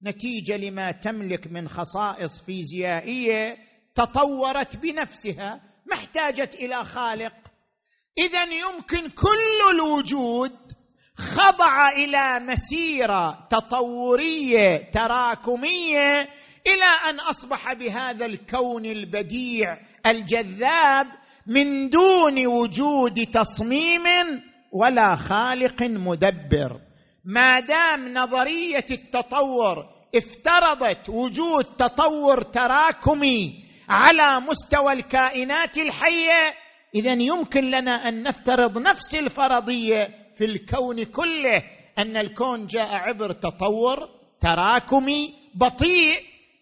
[0.03, 3.57] نتيجة لما تملك من خصائص فيزيائية
[3.94, 7.33] تطورت بنفسها ما احتاجت إلى خالق
[8.18, 10.53] اذا يمكن كل الوجود
[11.16, 16.20] خضع إلى مسيرة تطورية تراكمية
[16.66, 21.07] إلى أن أصبح بهذا الكون البديع الجذاب
[21.46, 24.03] من دون وجود تصميم
[24.72, 26.81] ولا خالق مدبر.
[27.24, 29.77] ما دام نظرية التطور
[30.16, 36.55] افترضت وجود تطور تراكمي على مستوى الكائنات الحية
[36.94, 41.62] اذا يمكن لنا أن نفترض نفس الفرضية في الكون كله
[41.98, 44.09] أن الكون جاء عبر تطور
[44.40, 46.14] تراكمي بطيء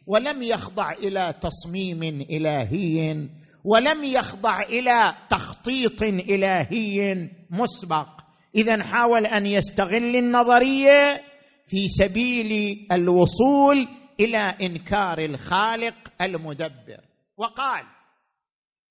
[0.07, 3.29] ولم يخضع إلى تصميم إلهي
[3.65, 8.09] ولم يخضع إلى تخطيط إلهي مسبق.
[8.55, 11.23] اذا حاول أن يستغل النظرية
[11.69, 13.89] في سبيل الوصول
[14.21, 17.01] إلى إنكار الخالق المدبر.
[17.37, 17.85] وقال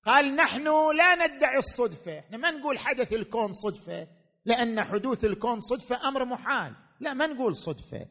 [0.06, 0.64] قال نحن
[0.96, 2.18] لا ندعي الصدفة.
[2.18, 4.06] إحنا ما نقول حدث الكون صدفة
[4.44, 6.74] لأن حدوث الكون صدفة أمر محال.
[7.00, 8.06] لا ما نقول صدفة.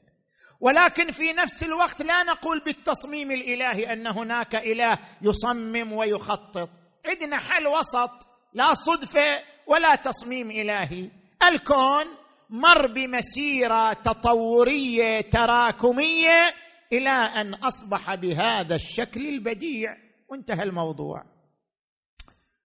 [0.59, 6.69] ولكن في نفس الوقت لا نقول بالتصميم الإلهي أن هناك إله يصمم ويخطط.
[7.05, 11.09] عندنا حل وسط لا صدفة ولا تصميم إلهي.
[11.43, 12.05] الكون
[12.49, 16.53] مر بمسيرة تطورية تراكمية
[16.93, 19.97] إلى أن أصبح بهذا الشكل البديع.
[20.29, 21.30] وانتهى الموضوع.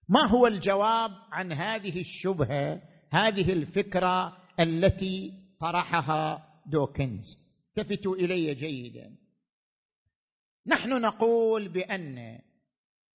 [0.09, 2.81] ما هو الجواب عن هذه الشبهة
[3.13, 9.17] هذه الفكرة التي طرحها دوكنز؟ التفتوا إلي جيدا.
[10.67, 12.39] نحن نقول بأن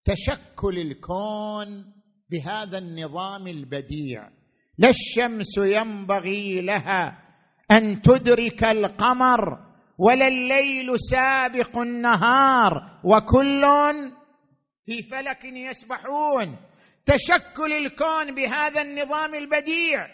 [0.05, 1.93] تشكل الكون
[2.31, 4.31] بهذا النظام البديع
[4.79, 7.19] لا الشمس ينبغي لها
[7.71, 9.59] أن تدرك القمر
[9.99, 13.63] ولا الليل سابق النهار وكل
[14.87, 16.72] في فلك يسبحون.
[17.07, 20.07] تشكل الكون بهذا النظام البديع.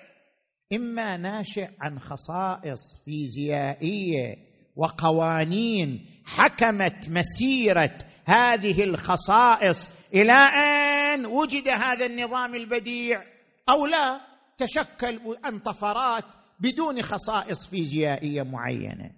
[0.73, 4.37] إما ناشئ عن خصائص فيزيائية
[4.77, 13.23] وقوانين حكمت مسيرة هذه الخصائص إلى أن وجد هذا النظام البديع
[13.69, 14.21] أو لا
[14.59, 16.25] تشكل عن طفرات
[16.61, 19.11] بدون خصائص فيزيائية معينة.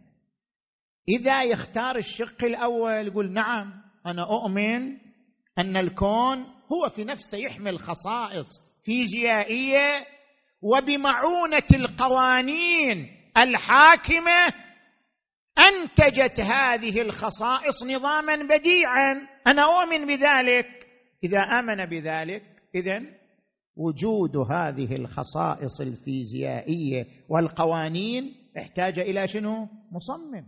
[1.08, 4.96] إذا يختار الشق الأول يقول نعم أنا أؤمن
[5.58, 8.46] أن الكون هو في نفسه يحمل خصائص
[8.84, 10.06] فيزيائية
[10.62, 13.06] وبمعونة القوانين
[13.36, 14.46] الحاكمة
[15.58, 19.28] أنتجت هذه الخصائص نظاما بديعا.
[19.46, 20.66] أنا أؤمن بذلك.
[21.24, 22.42] إذا آمن بذلك
[22.74, 23.02] اذا
[23.76, 30.46] وجود هذه الخصائص الفيزيائية والقوانين احتاج إلى شنو؟ مصمم.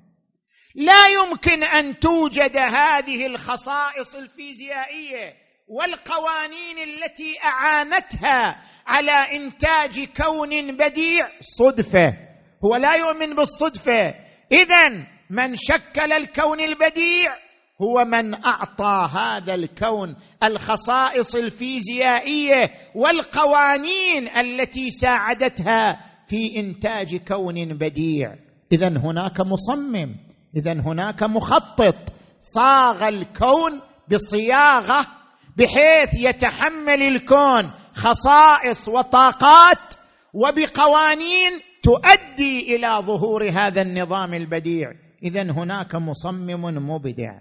[0.75, 5.42] لا يمكن أن توجد هذه الخصائص الفيزيائية
[5.73, 8.57] والقوانين التي أعانتها
[8.87, 11.29] على إنتاج كون بديع.
[11.41, 12.17] صدفة.
[12.65, 14.15] هو لا يؤمن بالصدفة.
[14.53, 14.89] اذا
[15.31, 17.37] من شكل الكون البديع
[17.83, 28.35] هو من أعطى هذا الكون الخصائص الفيزيائية والقوانين التي ساعدتها في إنتاج كون بديع.
[28.73, 30.17] اذا هناك مصمم.
[30.57, 31.97] اذا هناك مخطط.
[32.41, 33.81] صاغ الكون
[34.13, 35.22] بصياغة
[35.57, 39.95] بحيث يتحمل الكون خصائص وطاقات
[40.35, 44.93] وبقوانين تؤدي إلى ظهور هذا النظام البديع.
[45.23, 47.39] اذا هناك مصمم مبدع.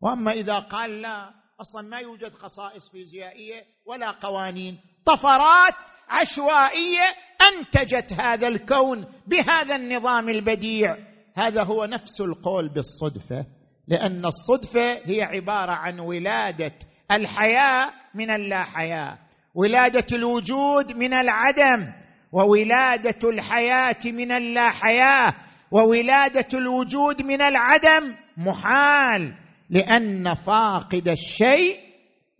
[0.00, 4.78] وأما إذا قال لا أصلا ما يوجد خصائص فيزيائية ولا قوانين.
[5.04, 5.74] طفرات
[6.08, 7.04] عشوائية
[7.52, 10.96] أنتجت هذا الكون بهذا النظام البديع.
[11.36, 13.46] هذا هو نفس القول بالصدفة
[13.88, 16.72] لأن الصدفة هي عبارة عن ولادة
[17.16, 19.18] الحياة من اللا حياه
[19.54, 21.92] ولادة الوجود من العدم
[22.32, 25.34] وولادة الحياة من اللا حياه
[25.70, 29.34] وولادة الوجود من العدم محال
[29.70, 31.76] لأن فاقد الشيء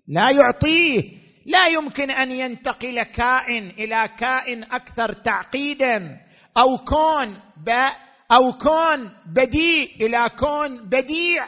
[0.09, 1.03] لا يعطيه.
[1.47, 6.21] لا يمكن أن ينتقل كائن إلى كائن أكثر تعقيدا
[6.57, 7.37] أو كون
[8.33, 11.47] أو كون بديء إلى كون بديع.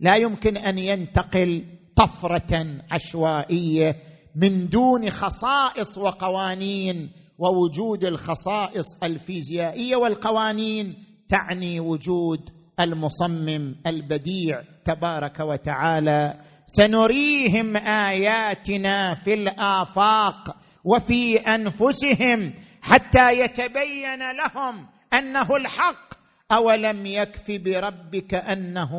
[0.00, 1.64] لا يمكن أن ينتقل
[1.96, 3.96] طفرة عشوائية
[4.36, 10.96] من دون خصائص وقوانين ووجود الخصائص الفيزيائية والقوانين
[11.28, 16.34] تعني وجود المصمم البديع تبارك وتعالى.
[16.66, 26.14] سنريهم آياتنا في الآفاق وفي أنفسهم حتى يتبين لهم أنه الحق.
[26.52, 28.90] أولم يكف بربك أنه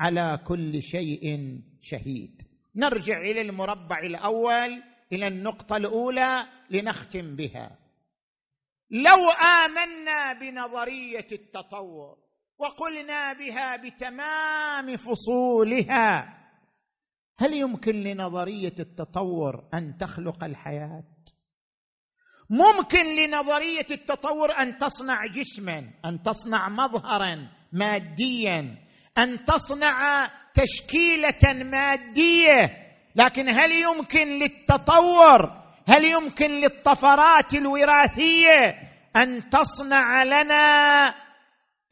[0.00, 1.38] على كل شيء
[1.84, 2.42] شهيد.
[2.76, 4.82] نرجع إلى المربع الأول
[5.12, 7.78] إلى النقطة الأولى لنختم بها.
[8.90, 9.30] لو
[9.64, 12.16] آمنا بنظرية التطور
[12.58, 16.40] وقلنا بها بتمام فصولها
[17.38, 21.04] هل يمكن لنظرية التطور أن تخلق الحياة؟
[22.50, 28.83] ممكن لنظرية التطور أن تصنع جسما أن تصنع مظهرا ماديا
[29.18, 32.84] أن تصنع تشكيلة مادية.
[33.16, 38.74] لكن هل يمكن للتطور؟ هل يمكن للطفرات الوراثية
[39.16, 41.14] أن تصنع لنا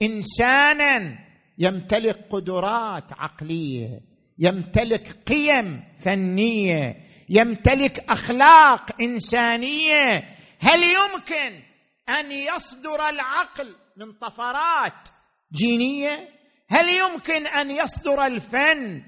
[0.03, 1.19] إنسانا
[1.59, 4.01] يمتلك قدرات عقلية
[4.39, 6.97] يمتلك قيم فنية
[7.29, 10.23] يمتلك أخلاق إنسانية؟
[10.61, 11.63] هل يمكن
[12.09, 15.09] أن يصدر العقل من طفرات
[15.53, 16.29] جينية؟
[16.73, 19.03] هل يمكن أن يصدر الفن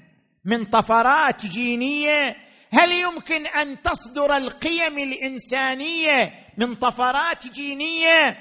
[0.45, 2.37] من طفرات جينية؟
[2.73, 8.37] هل يمكن أن تصدر القيم الإنسانية من طفرات جينية؟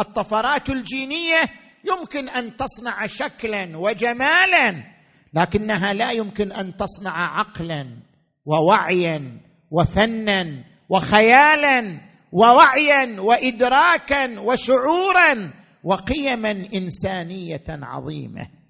[0.00, 1.42] الطفرات الجينية
[1.84, 4.84] يمكن أن تصنع شكلا وجمالا
[5.34, 7.86] لكنها لا يمكن أن تصنع عقلا
[8.46, 12.00] ووعيا وفنا وخيالا
[12.32, 15.52] ووعيا وادراكا وشعورا
[15.84, 18.63] وقيما إنسانية عظيمة.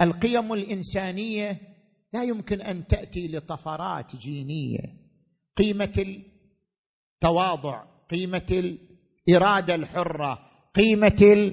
[0.00, 1.60] القيم الإنسانية
[2.12, 5.02] لا يمكن أن تأتي لطفرات جينية.
[5.56, 8.46] قيمة التواضع قيمة
[9.28, 10.38] الإرادة الحرة
[10.74, 11.52] قيمة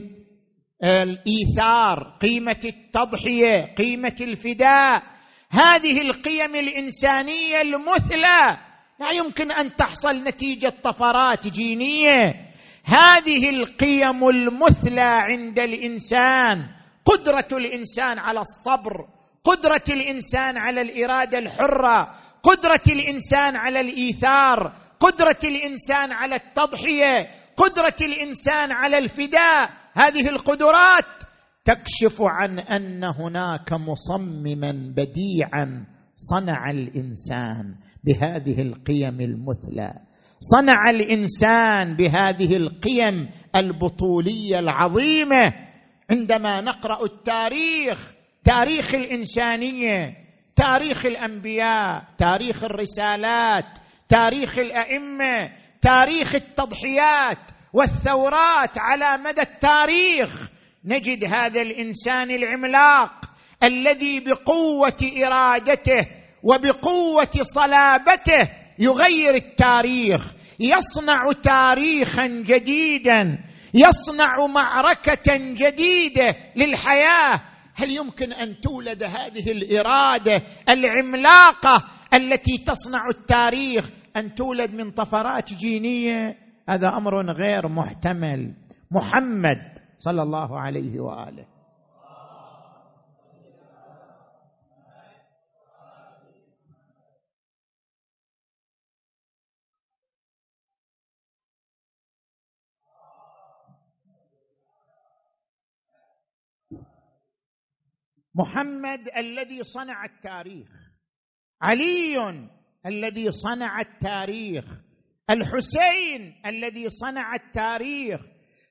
[0.84, 5.04] الإيثار قيمة التضحية قيمة الفداء.
[5.50, 8.70] هذه القيم الإنسانية المثلى
[9.00, 12.50] لا يمكن أن تحصل نتيجة طفرات جينية.
[12.84, 16.79] هذه القيم المثلى عند الإنسان.
[17.10, 19.08] قدرة الإنسان على الصبر
[19.44, 28.72] قدرة الإنسان على الإرادة الحرة قدرة الإنسان على الإيثار قدرة الإنسان على التضحية قدرة الإنسان
[28.72, 29.70] على الفداء.
[29.94, 31.06] هذه القدرات
[31.66, 35.86] تكشف عن أن هناك مصمما بديعا
[36.16, 39.94] صنع الإنسان بهذه القيم المثلى.
[40.40, 45.69] صنع الإنسان بهذه القيم البطولية العظيمة.
[46.12, 48.12] عندما نقرأ التاريخ
[48.44, 50.14] تاريخ الإنسانية
[50.56, 53.66] تاريخ الأنبياء تاريخ الرسالات
[54.10, 55.50] تاريخ الأئمة
[55.82, 57.38] تاريخ التضحيات
[57.74, 60.50] والثورات على مدى التاريخ
[60.86, 63.12] نجد هذا الإنسان العملاق
[63.64, 66.08] الذي بقوة إرادته
[66.44, 68.50] وبقوة صلابته
[68.80, 77.42] يغير التاريخ يصنع تاريخا جديدا يصنع معركة جديدة للحياة.
[77.76, 86.38] هل يمكن أن تولد هذه الإرادة العملاقة التي تصنع التاريخ أن تولد من طفرات جينية؟
[86.70, 88.54] هذا أمر غير محتمل.
[88.92, 91.46] محمد صلى الله عليه وآله.
[108.40, 110.70] محمد الذي صنع التاريخ
[111.62, 112.50] علي
[112.86, 114.66] الذي صنع التاريخ
[115.30, 118.22] الحسين الذي صنع التاريخ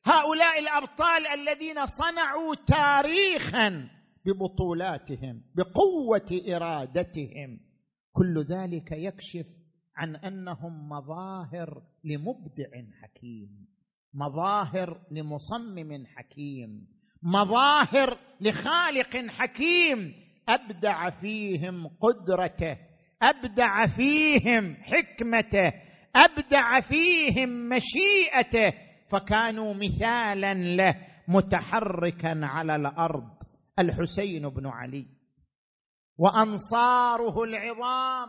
[0.05, 3.91] هؤلاء الأبطال الذين صنعوا تاريخا
[4.27, 7.61] ببطولاتهم بقوة إرادتهم.
[8.13, 9.47] كل ذلك يكشف
[9.97, 12.71] عن أنهم مظاهر لمبدع
[13.03, 13.69] حكيم
[14.15, 16.98] مظاهر لمصمم حكيم.
[17.23, 20.15] مظاهر لخالق حكيم
[20.49, 22.77] أبدع فيهم قدرته
[23.23, 25.73] أبدع فيهم حكمته
[26.17, 28.73] أبدع فيهم مشيئته
[29.11, 30.95] فكانوا مثالا له
[31.29, 33.39] متحركا على الأرض.
[33.79, 35.07] الحسين بن علي.
[36.19, 38.29] وأنصاره العظام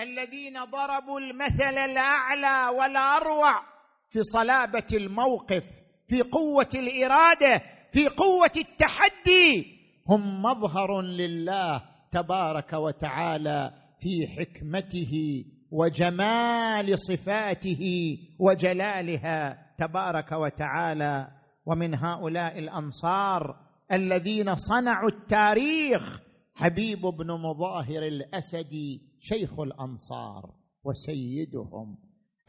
[0.00, 3.60] الذين ضربوا المثل الأعلى والأروع
[4.08, 5.64] في صلابة الموقف
[6.08, 7.62] في قوة الإرادة
[7.92, 9.78] في قوة التحدي
[10.08, 11.82] هم مظهر لله
[12.12, 13.70] تبارك وتعالى
[14.00, 21.28] في حكمته وجمال صفاته وجلالها تبارك وتعالى.
[21.66, 23.56] ومن هؤلاء الأنصار
[23.92, 26.20] الذين صنعوا التاريخ
[26.54, 31.98] حبيب بن مظاهر الأسدي شيخ الأنصار وسيدهم.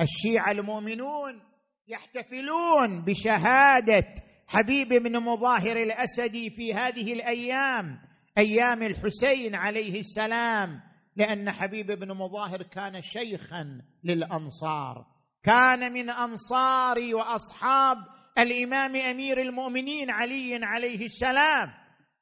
[0.01, 1.41] الشيعة المؤمنون
[1.87, 4.05] يحتفلون بشهادة
[4.49, 7.99] حبيب بن مظاهر الاسدي في هذه الأيام
[8.37, 10.81] أيام الحسين عليه السلام
[11.15, 15.05] لأن حبيب بن مظاهر كان شيخا للأنصار.
[15.43, 17.97] كان من أنصار وأصحاب
[18.37, 21.73] الإمام أمير المؤمنين علي عليه السلام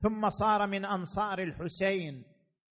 [0.04, 2.24] ثم صار من أنصار الحسين.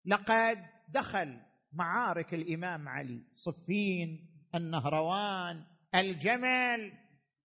[0.07, 0.57] لقد
[0.89, 1.41] دخل
[1.73, 6.93] معارك الإمام علي صفين النهروان الجمل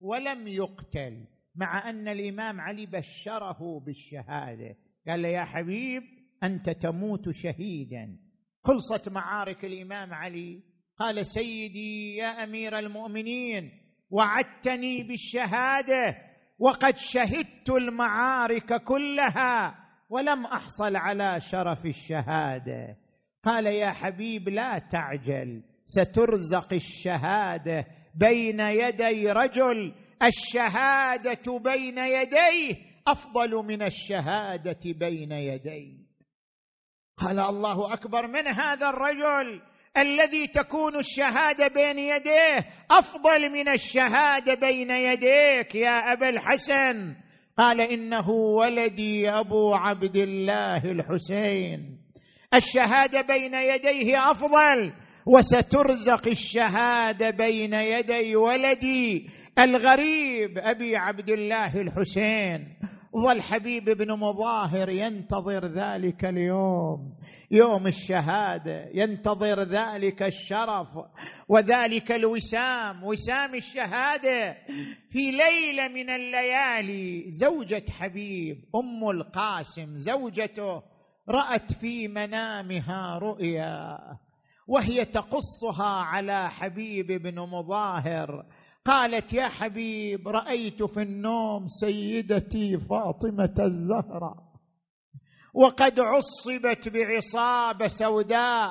[0.02, 1.31] ولم يقتل.
[1.56, 4.76] مع أن الإمام علي بشره بالشهادة.
[5.08, 6.04] قال له يا حبيب
[6.44, 8.18] أنت تموت شهيدا.
[8.64, 10.64] خلصت معارك الإمام علي.
[10.98, 13.72] قال سيدي يا أمير المؤمنين
[14.10, 16.18] وعدتني بالشهادة
[16.60, 19.76] وقد شهدت المعارك كلها
[20.10, 22.98] ولم أحصل على شرف الشهادة.
[23.44, 27.86] قال يا حبيب لا تعجل سترزق الشهادة
[28.16, 29.94] بين يدي رجل
[30.24, 32.76] الشهادة بين يديه
[33.08, 35.98] أفضل من الشهادة بين يديه.
[37.18, 39.62] قال الله أكبر من هذا الرجل
[39.98, 47.16] الذي تكون الشهادة بين يديه أفضل من الشهادة بين يديك يا أبا الحسن.
[47.58, 51.98] قال إنه ولدي أبو عبد الله الحسين.
[52.54, 54.94] الشهادة بين يديه أفضل
[55.26, 59.30] وسترزق الشهادة بين يدي ولدي
[59.60, 62.78] الغريب أبي عبد الله الحسين
[63.14, 67.14] والحبيب بن مظاهر ينتظر ذلك اليوم.
[67.52, 70.88] يوم الشهادة ينتظر ذلك الشرف
[71.50, 73.04] وذلك الوسام.
[73.04, 74.58] وسام الشهادة
[75.10, 80.84] في ليلة من الليالي زوجة حبيب أم القاسم زوجته
[81.30, 83.98] رأت في منامها رؤيا
[84.68, 88.46] وهي تقصها على حبيب بن مظاهر
[88.86, 94.52] قالت يا حبيب رأيت في النوم سيدتي فاطمة الزهراء
[95.54, 98.70] وقد عصبت بعصابه سوداء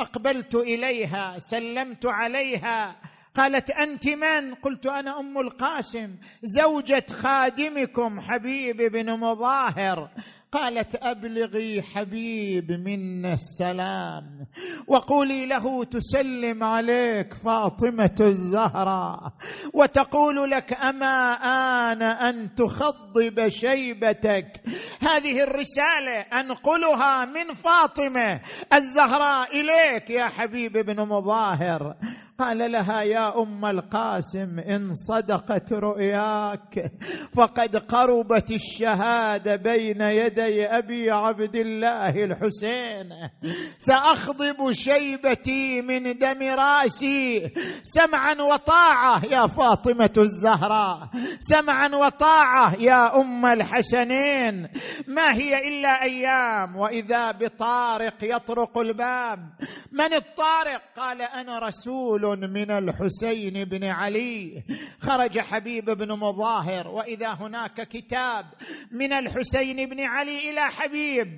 [0.00, 2.96] أقبلت إليها سلمت عليها
[3.34, 10.10] قالت أنت من؟ قلت أنا أم القاسم زوجة خادمكم حبيب بن مظاهر.
[10.54, 14.46] قالت أبلغي حبيب منا السلام
[14.86, 19.20] وقولي له تسلم عليك فاطمة الزهراء
[19.74, 21.32] وتقول لك أما
[21.92, 24.46] آن أن تخضب شيبتك؟
[25.02, 28.40] هذه الرسالة أنقلها من فاطمة
[28.74, 31.94] الزهراء إليك يا حبيب بن مظاهر.
[32.38, 36.92] قال لها يا أم القاسم إن صدقت رؤياك
[37.36, 43.30] فقد قربت الشهادة بين يدي أبي عبد الله الحسين.
[43.78, 47.52] سأخضب شيبتي من دم رأسي.
[47.82, 51.08] سمعا وطاعة يا فاطمة الزهراء.
[51.38, 54.68] سمعا وطاعة يا أم الحسنين.
[55.08, 59.38] ما هي إلا أيام وإذا بطارق يطرق الباب.
[59.92, 64.64] من الطارق؟ قال أنا رسول من الحسين بن علي.
[65.00, 68.44] خرج حبيب بن مظاهر وإذا هناك كتاب
[68.92, 71.28] من الحسين بن علي إلى حبيب.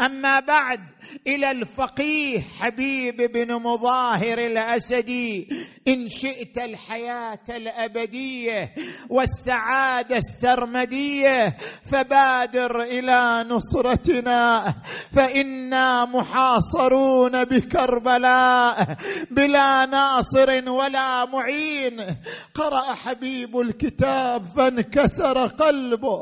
[0.00, 0.80] أما بعد
[1.26, 5.48] إلى الفقيه حبيب بن مظاهر الأسدي.
[5.88, 8.74] إن شئت الحياة الأبدية
[9.10, 11.56] والسعادة السرمدية
[11.92, 14.74] فبادر إلى نصرتنا.
[15.16, 18.96] فإنا محاصرون بكربلاء
[19.30, 22.16] بلا ناصر ولا معين.
[22.54, 26.20] قرأ حبيب الكتاب فانكسر قلبه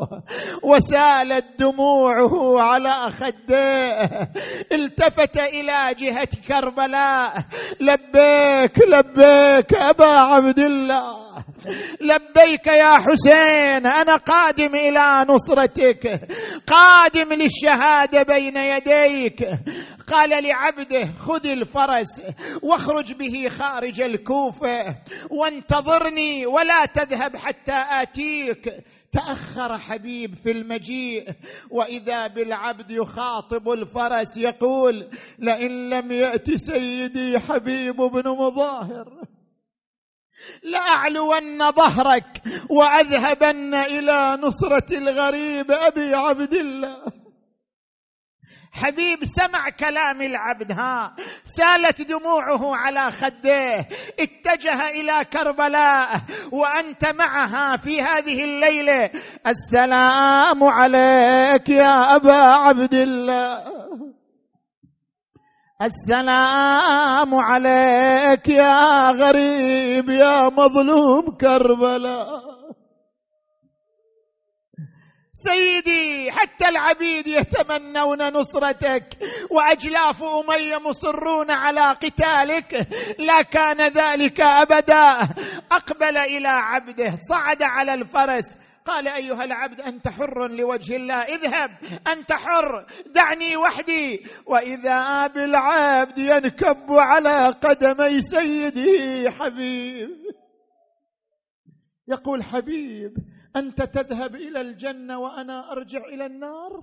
[0.62, 1.44] وسالت
[2.10, 4.30] دموعه على خديه
[4.72, 7.44] التفت إلى جهة كربلاء.
[7.80, 11.30] لبيك لبيك أبا عبد الله.
[12.00, 16.20] لبيك يا حسين أنا قادم إلى نصرتك.
[16.66, 19.48] قادم للشهادة بين يديك.
[20.06, 22.22] قال لعبده خذ الفرس
[22.62, 24.96] واخرج به خارج الكوفة.
[25.30, 28.74] وانتظرني ولا تذهب حتى آتيك.
[29.12, 31.28] تأخر حبيب في المجيء
[31.70, 35.06] وإذا بالعبد يخاطب الفرس يقول
[35.38, 39.20] لئن لم يأت سيدي حبيب بن مظاهر
[40.62, 47.19] لأعلون ظهرك وأذهبن إلى نصرة الغريب أبي عبد الله.
[48.72, 51.14] حبيب سمع كلام العبد ها.
[51.44, 53.88] سالت دموعه على خديه
[54.20, 56.08] اتجه إلى كربلاء
[56.52, 59.10] وأنت معها في هذه الليلة.
[59.46, 63.64] السلام عليك يا أبا عبد الله.
[65.82, 72.49] السلام عليك يا غريب يا مظلوم كربلاء.
[75.48, 79.04] سيدي حتى العبيد يتمنون نصرتك
[79.50, 82.88] وأجلاف اميه مصرون على قتالك
[83.18, 85.18] لا كان ذلك أبدا.
[85.72, 88.58] أقبل إلى عبده صعد على الفرس.
[88.84, 91.70] قال أيها العبد أنت حر لوجه الله اذهب
[92.08, 94.26] أنت حر دعني وحدي.
[94.46, 100.10] وإذا بالعبد ينكب على قدمي سيدي حبيب.
[102.08, 103.12] يقول حبيب
[103.56, 106.82] أنت تذهب إلى الجنة وأنا أرجع إلى النار؟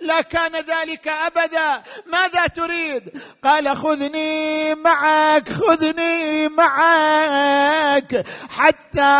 [0.00, 1.82] لا كان ذلك أبدا.
[2.06, 3.02] ماذا تريد؟
[3.42, 9.14] قال خذني معك خذني معك حتى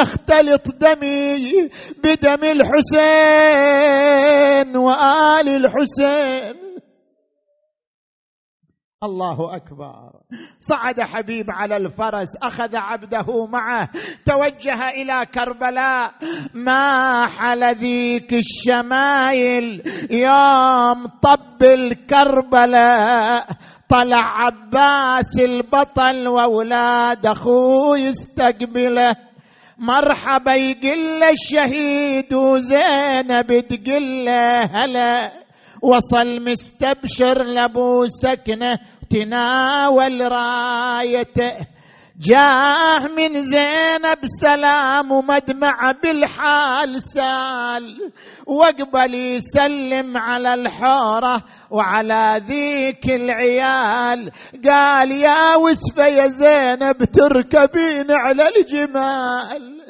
[0.00, 1.70] يختلط دمي
[2.04, 3.56] بدم الحسين
[4.76, 6.67] وآل الحسين.
[9.04, 10.10] الله أكبر.
[10.58, 13.88] صعد حبيب على الفرس أخذ عبده معه
[14.26, 16.12] توجه إلى كربلاء.
[16.54, 23.46] ما حل ذيك الشمايل يوم طب الكربلاء؟
[23.88, 29.16] طلع عباس البطل وأولاد أخوه يستقبله.
[29.78, 34.28] مرحبا يقل الشهيد وزينب تقل
[34.72, 35.47] هلا.
[35.82, 38.78] وصل مستبشر لابو سكنه
[39.10, 41.66] تناول رايته
[42.20, 48.12] جاه من زينب سلام ومدمع بالحال سال.
[48.46, 54.32] واقبل يسلم على الحورة وعلى ذيك العيال.
[54.64, 59.80] قال يا وسفة يا زينب تركبين على الجمال.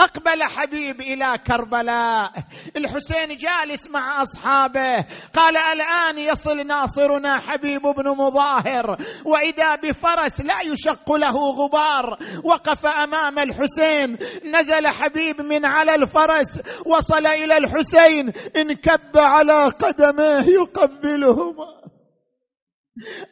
[0.00, 2.32] أقبل حبيب إلى كربلاء.
[2.76, 5.04] الحسين جالس مع أصحابه.
[5.34, 8.96] قال الآن يصل ناصرنا حبيب بن مظاهر.
[9.24, 12.18] وإذا بفرس لا يشق له غبار.
[12.44, 14.18] وقف أمام الحسين.
[14.44, 16.60] نزل حبيب من على الفرس.
[16.86, 18.32] وصل إلى الحسين.
[18.56, 21.79] انكب على قدميه يقبلهما.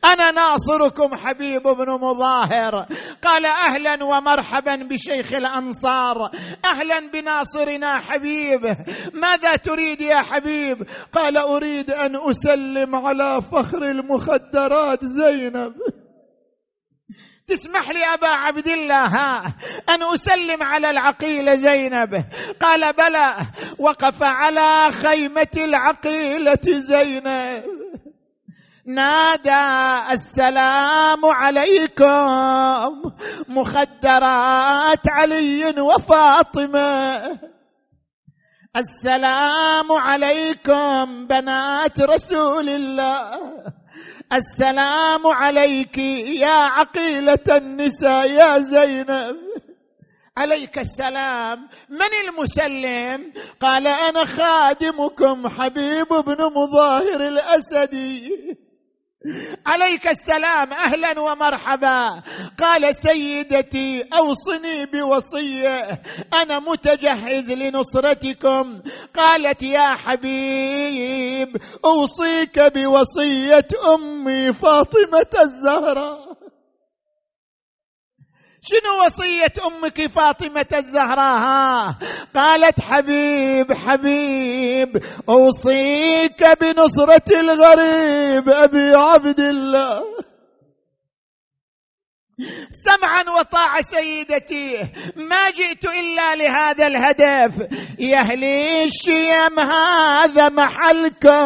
[0.04, 2.86] أنا ناصركم حبيب بن مظاهر.
[3.22, 6.30] قال أهلا ومرحبا بشيخ الأنصار.
[6.64, 8.76] أهلا بناصرنا حبيب.
[9.14, 15.74] ماذا تريد يا حبيب؟ قال أريد أن أسلم على فخر المخدرات زينب.
[17.46, 19.44] تسمح لي أبا عبد الله ها
[19.88, 22.24] أن أسلم على العقيله زينب؟
[22.60, 23.34] قال بلى
[23.78, 27.87] وقف على خيمة العقيلة زينب.
[28.88, 33.12] نادى السلام عليكم
[33.48, 37.38] مخدرات علي وفاطمة.
[38.76, 43.40] السلام عليكم بنات رسول الله.
[44.32, 45.98] السلام عليك
[46.40, 49.36] يا عقيلة النساء يا زينب.
[50.36, 51.68] عليك السلام.
[51.90, 58.30] من المسلم؟ قال أنا خادمكم حبيب بن مظاهر الأسدي.
[59.66, 62.22] عليك السلام أهلا ومرحبا.
[62.58, 66.02] قال سيدتي أوصني بوصية.
[66.42, 68.80] أنا متجهز لنصرتكم.
[69.14, 76.27] قالت يا حبيب أوصيك بوصية أمي فاطمة الزهراء.
[78.62, 81.94] شنو وصية أمك فاطمة الزهراء؟
[82.34, 90.02] قالت حبيب حبيب أوصيك بنصرة الغريب أبي عبد الله.
[92.70, 94.76] سمعا وطاعة سيدتي.
[95.16, 97.54] ما جئت إلا لهذا الهدف.
[97.98, 98.44] يا أهل
[98.86, 101.38] الشيم هذا محلكم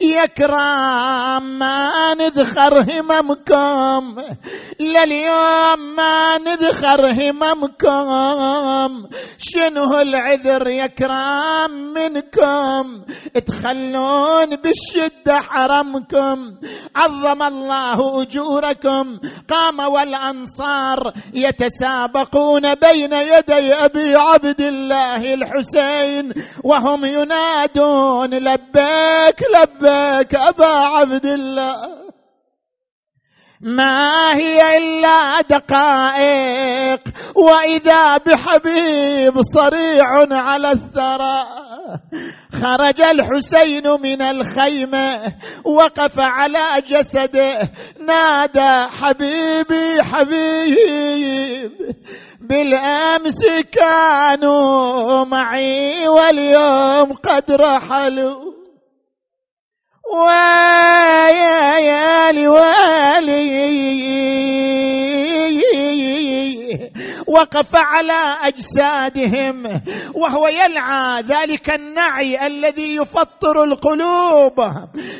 [0.00, 4.22] يا كرام ما نذخر هممكم.
[4.80, 8.83] لليوم ما نذخر هممكم.
[9.44, 13.04] شنو العذر يا كرام منكم؟
[13.46, 16.38] تخلون بالشدة حرمكم.
[16.96, 19.18] عظم الله أجوركم.
[19.48, 26.32] قام والأنصار يتسابقون بين يدي أبي عبد الله الحسين
[26.64, 32.03] وهم ينادون لبيك لبيك أبا عبد الله.
[33.64, 37.00] ما هي إلا دقائق
[37.34, 41.44] وإذا بحبيب صريع على الثرى
[42.52, 45.32] خرج الحسين من الخيمه
[45.64, 47.70] وقف على جسده
[48.06, 51.72] نادى حبيبي حبيب
[52.40, 58.53] بالأمس كانوا معي واليوم قد رحلوا.
[60.12, 61.68] ويالي
[62.48, 63.64] والي
[67.26, 69.80] وقف على أجسادهم
[70.14, 74.60] وهو يلعى ذلك النعي الذي يفطر القلوب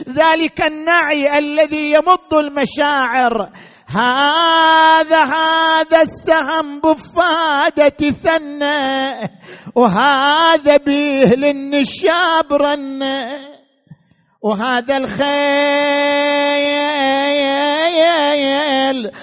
[0.08, 3.50] ذلك النعي الذي يمض المشاعر.
[3.86, 9.30] هذا هذا السهم بفادة ثنى
[9.74, 13.53] وهذا بيه للنشاب رنه
[14.44, 15.24] وهذا الخيل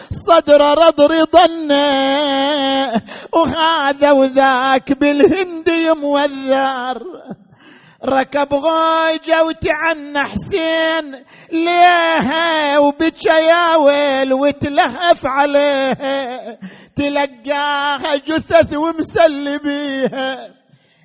[0.09, 3.01] صدر رضر ضنه
[3.33, 7.01] وهذا وذاك بالهندي موذر
[8.05, 16.57] ركب غوجة وتعنى حسين ليها وبكى يا ويل وتلهف عليها
[16.95, 20.61] تلقاها جثث ومسلي بيها.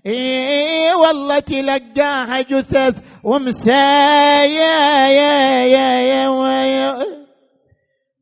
[0.07, 2.95] إي والله تلقاها جثث
[3.27, 6.27] ومسايا يا يا يا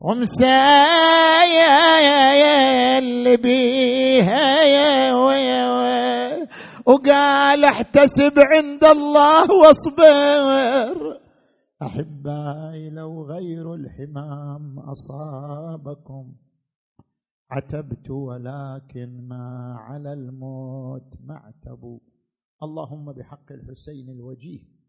[0.00, 1.74] ومسايا
[2.08, 5.64] يا يا اللي بيها يا ويا
[6.86, 11.20] وقال احتسب عند الله واصبر.
[11.82, 16.34] أحبائي لو غير الحمام أصابكم.
[17.50, 22.00] عتبت ولكن ما على الموت معتب
[22.62, 24.83] اللهم بحق الحسين الوجيه.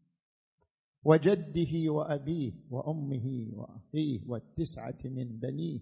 [1.06, 5.80] وجده وأبيه وأمه وأخيه والتسعة من بنيه.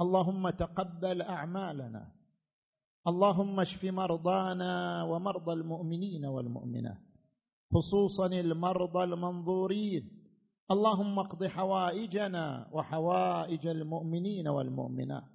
[0.00, 2.12] اللهم تقبل أعمالنا.
[3.06, 6.98] اللهم اشف مرضانا ومرضى المؤمنين والمؤمنات.
[7.74, 10.10] خصوصا المرضى المنظورين.
[10.70, 15.34] اللهم اقض حوائجنا وحوائج المؤمنين والمؤمنات.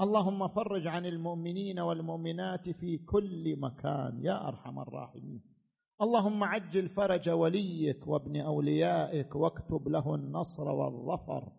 [0.00, 5.53] اللهم فرج عن المؤمنين والمؤمنات في كل مكان يا أرحم الراحمين.
[6.02, 11.52] اللهم عجل فرج وليك وابن أوليائك واكتب له النصر والظفر.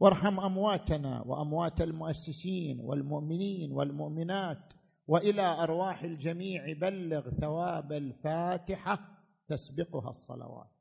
[0.00, 4.72] وارحم أمواتنا وأموات المؤسسين والمؤمنين والمؤمنات
[5.08, 8.98] وإلى أرواح الجميع بلغ ثواب الفاتحة
[9.48, 10.79] تسبقها الصلوات.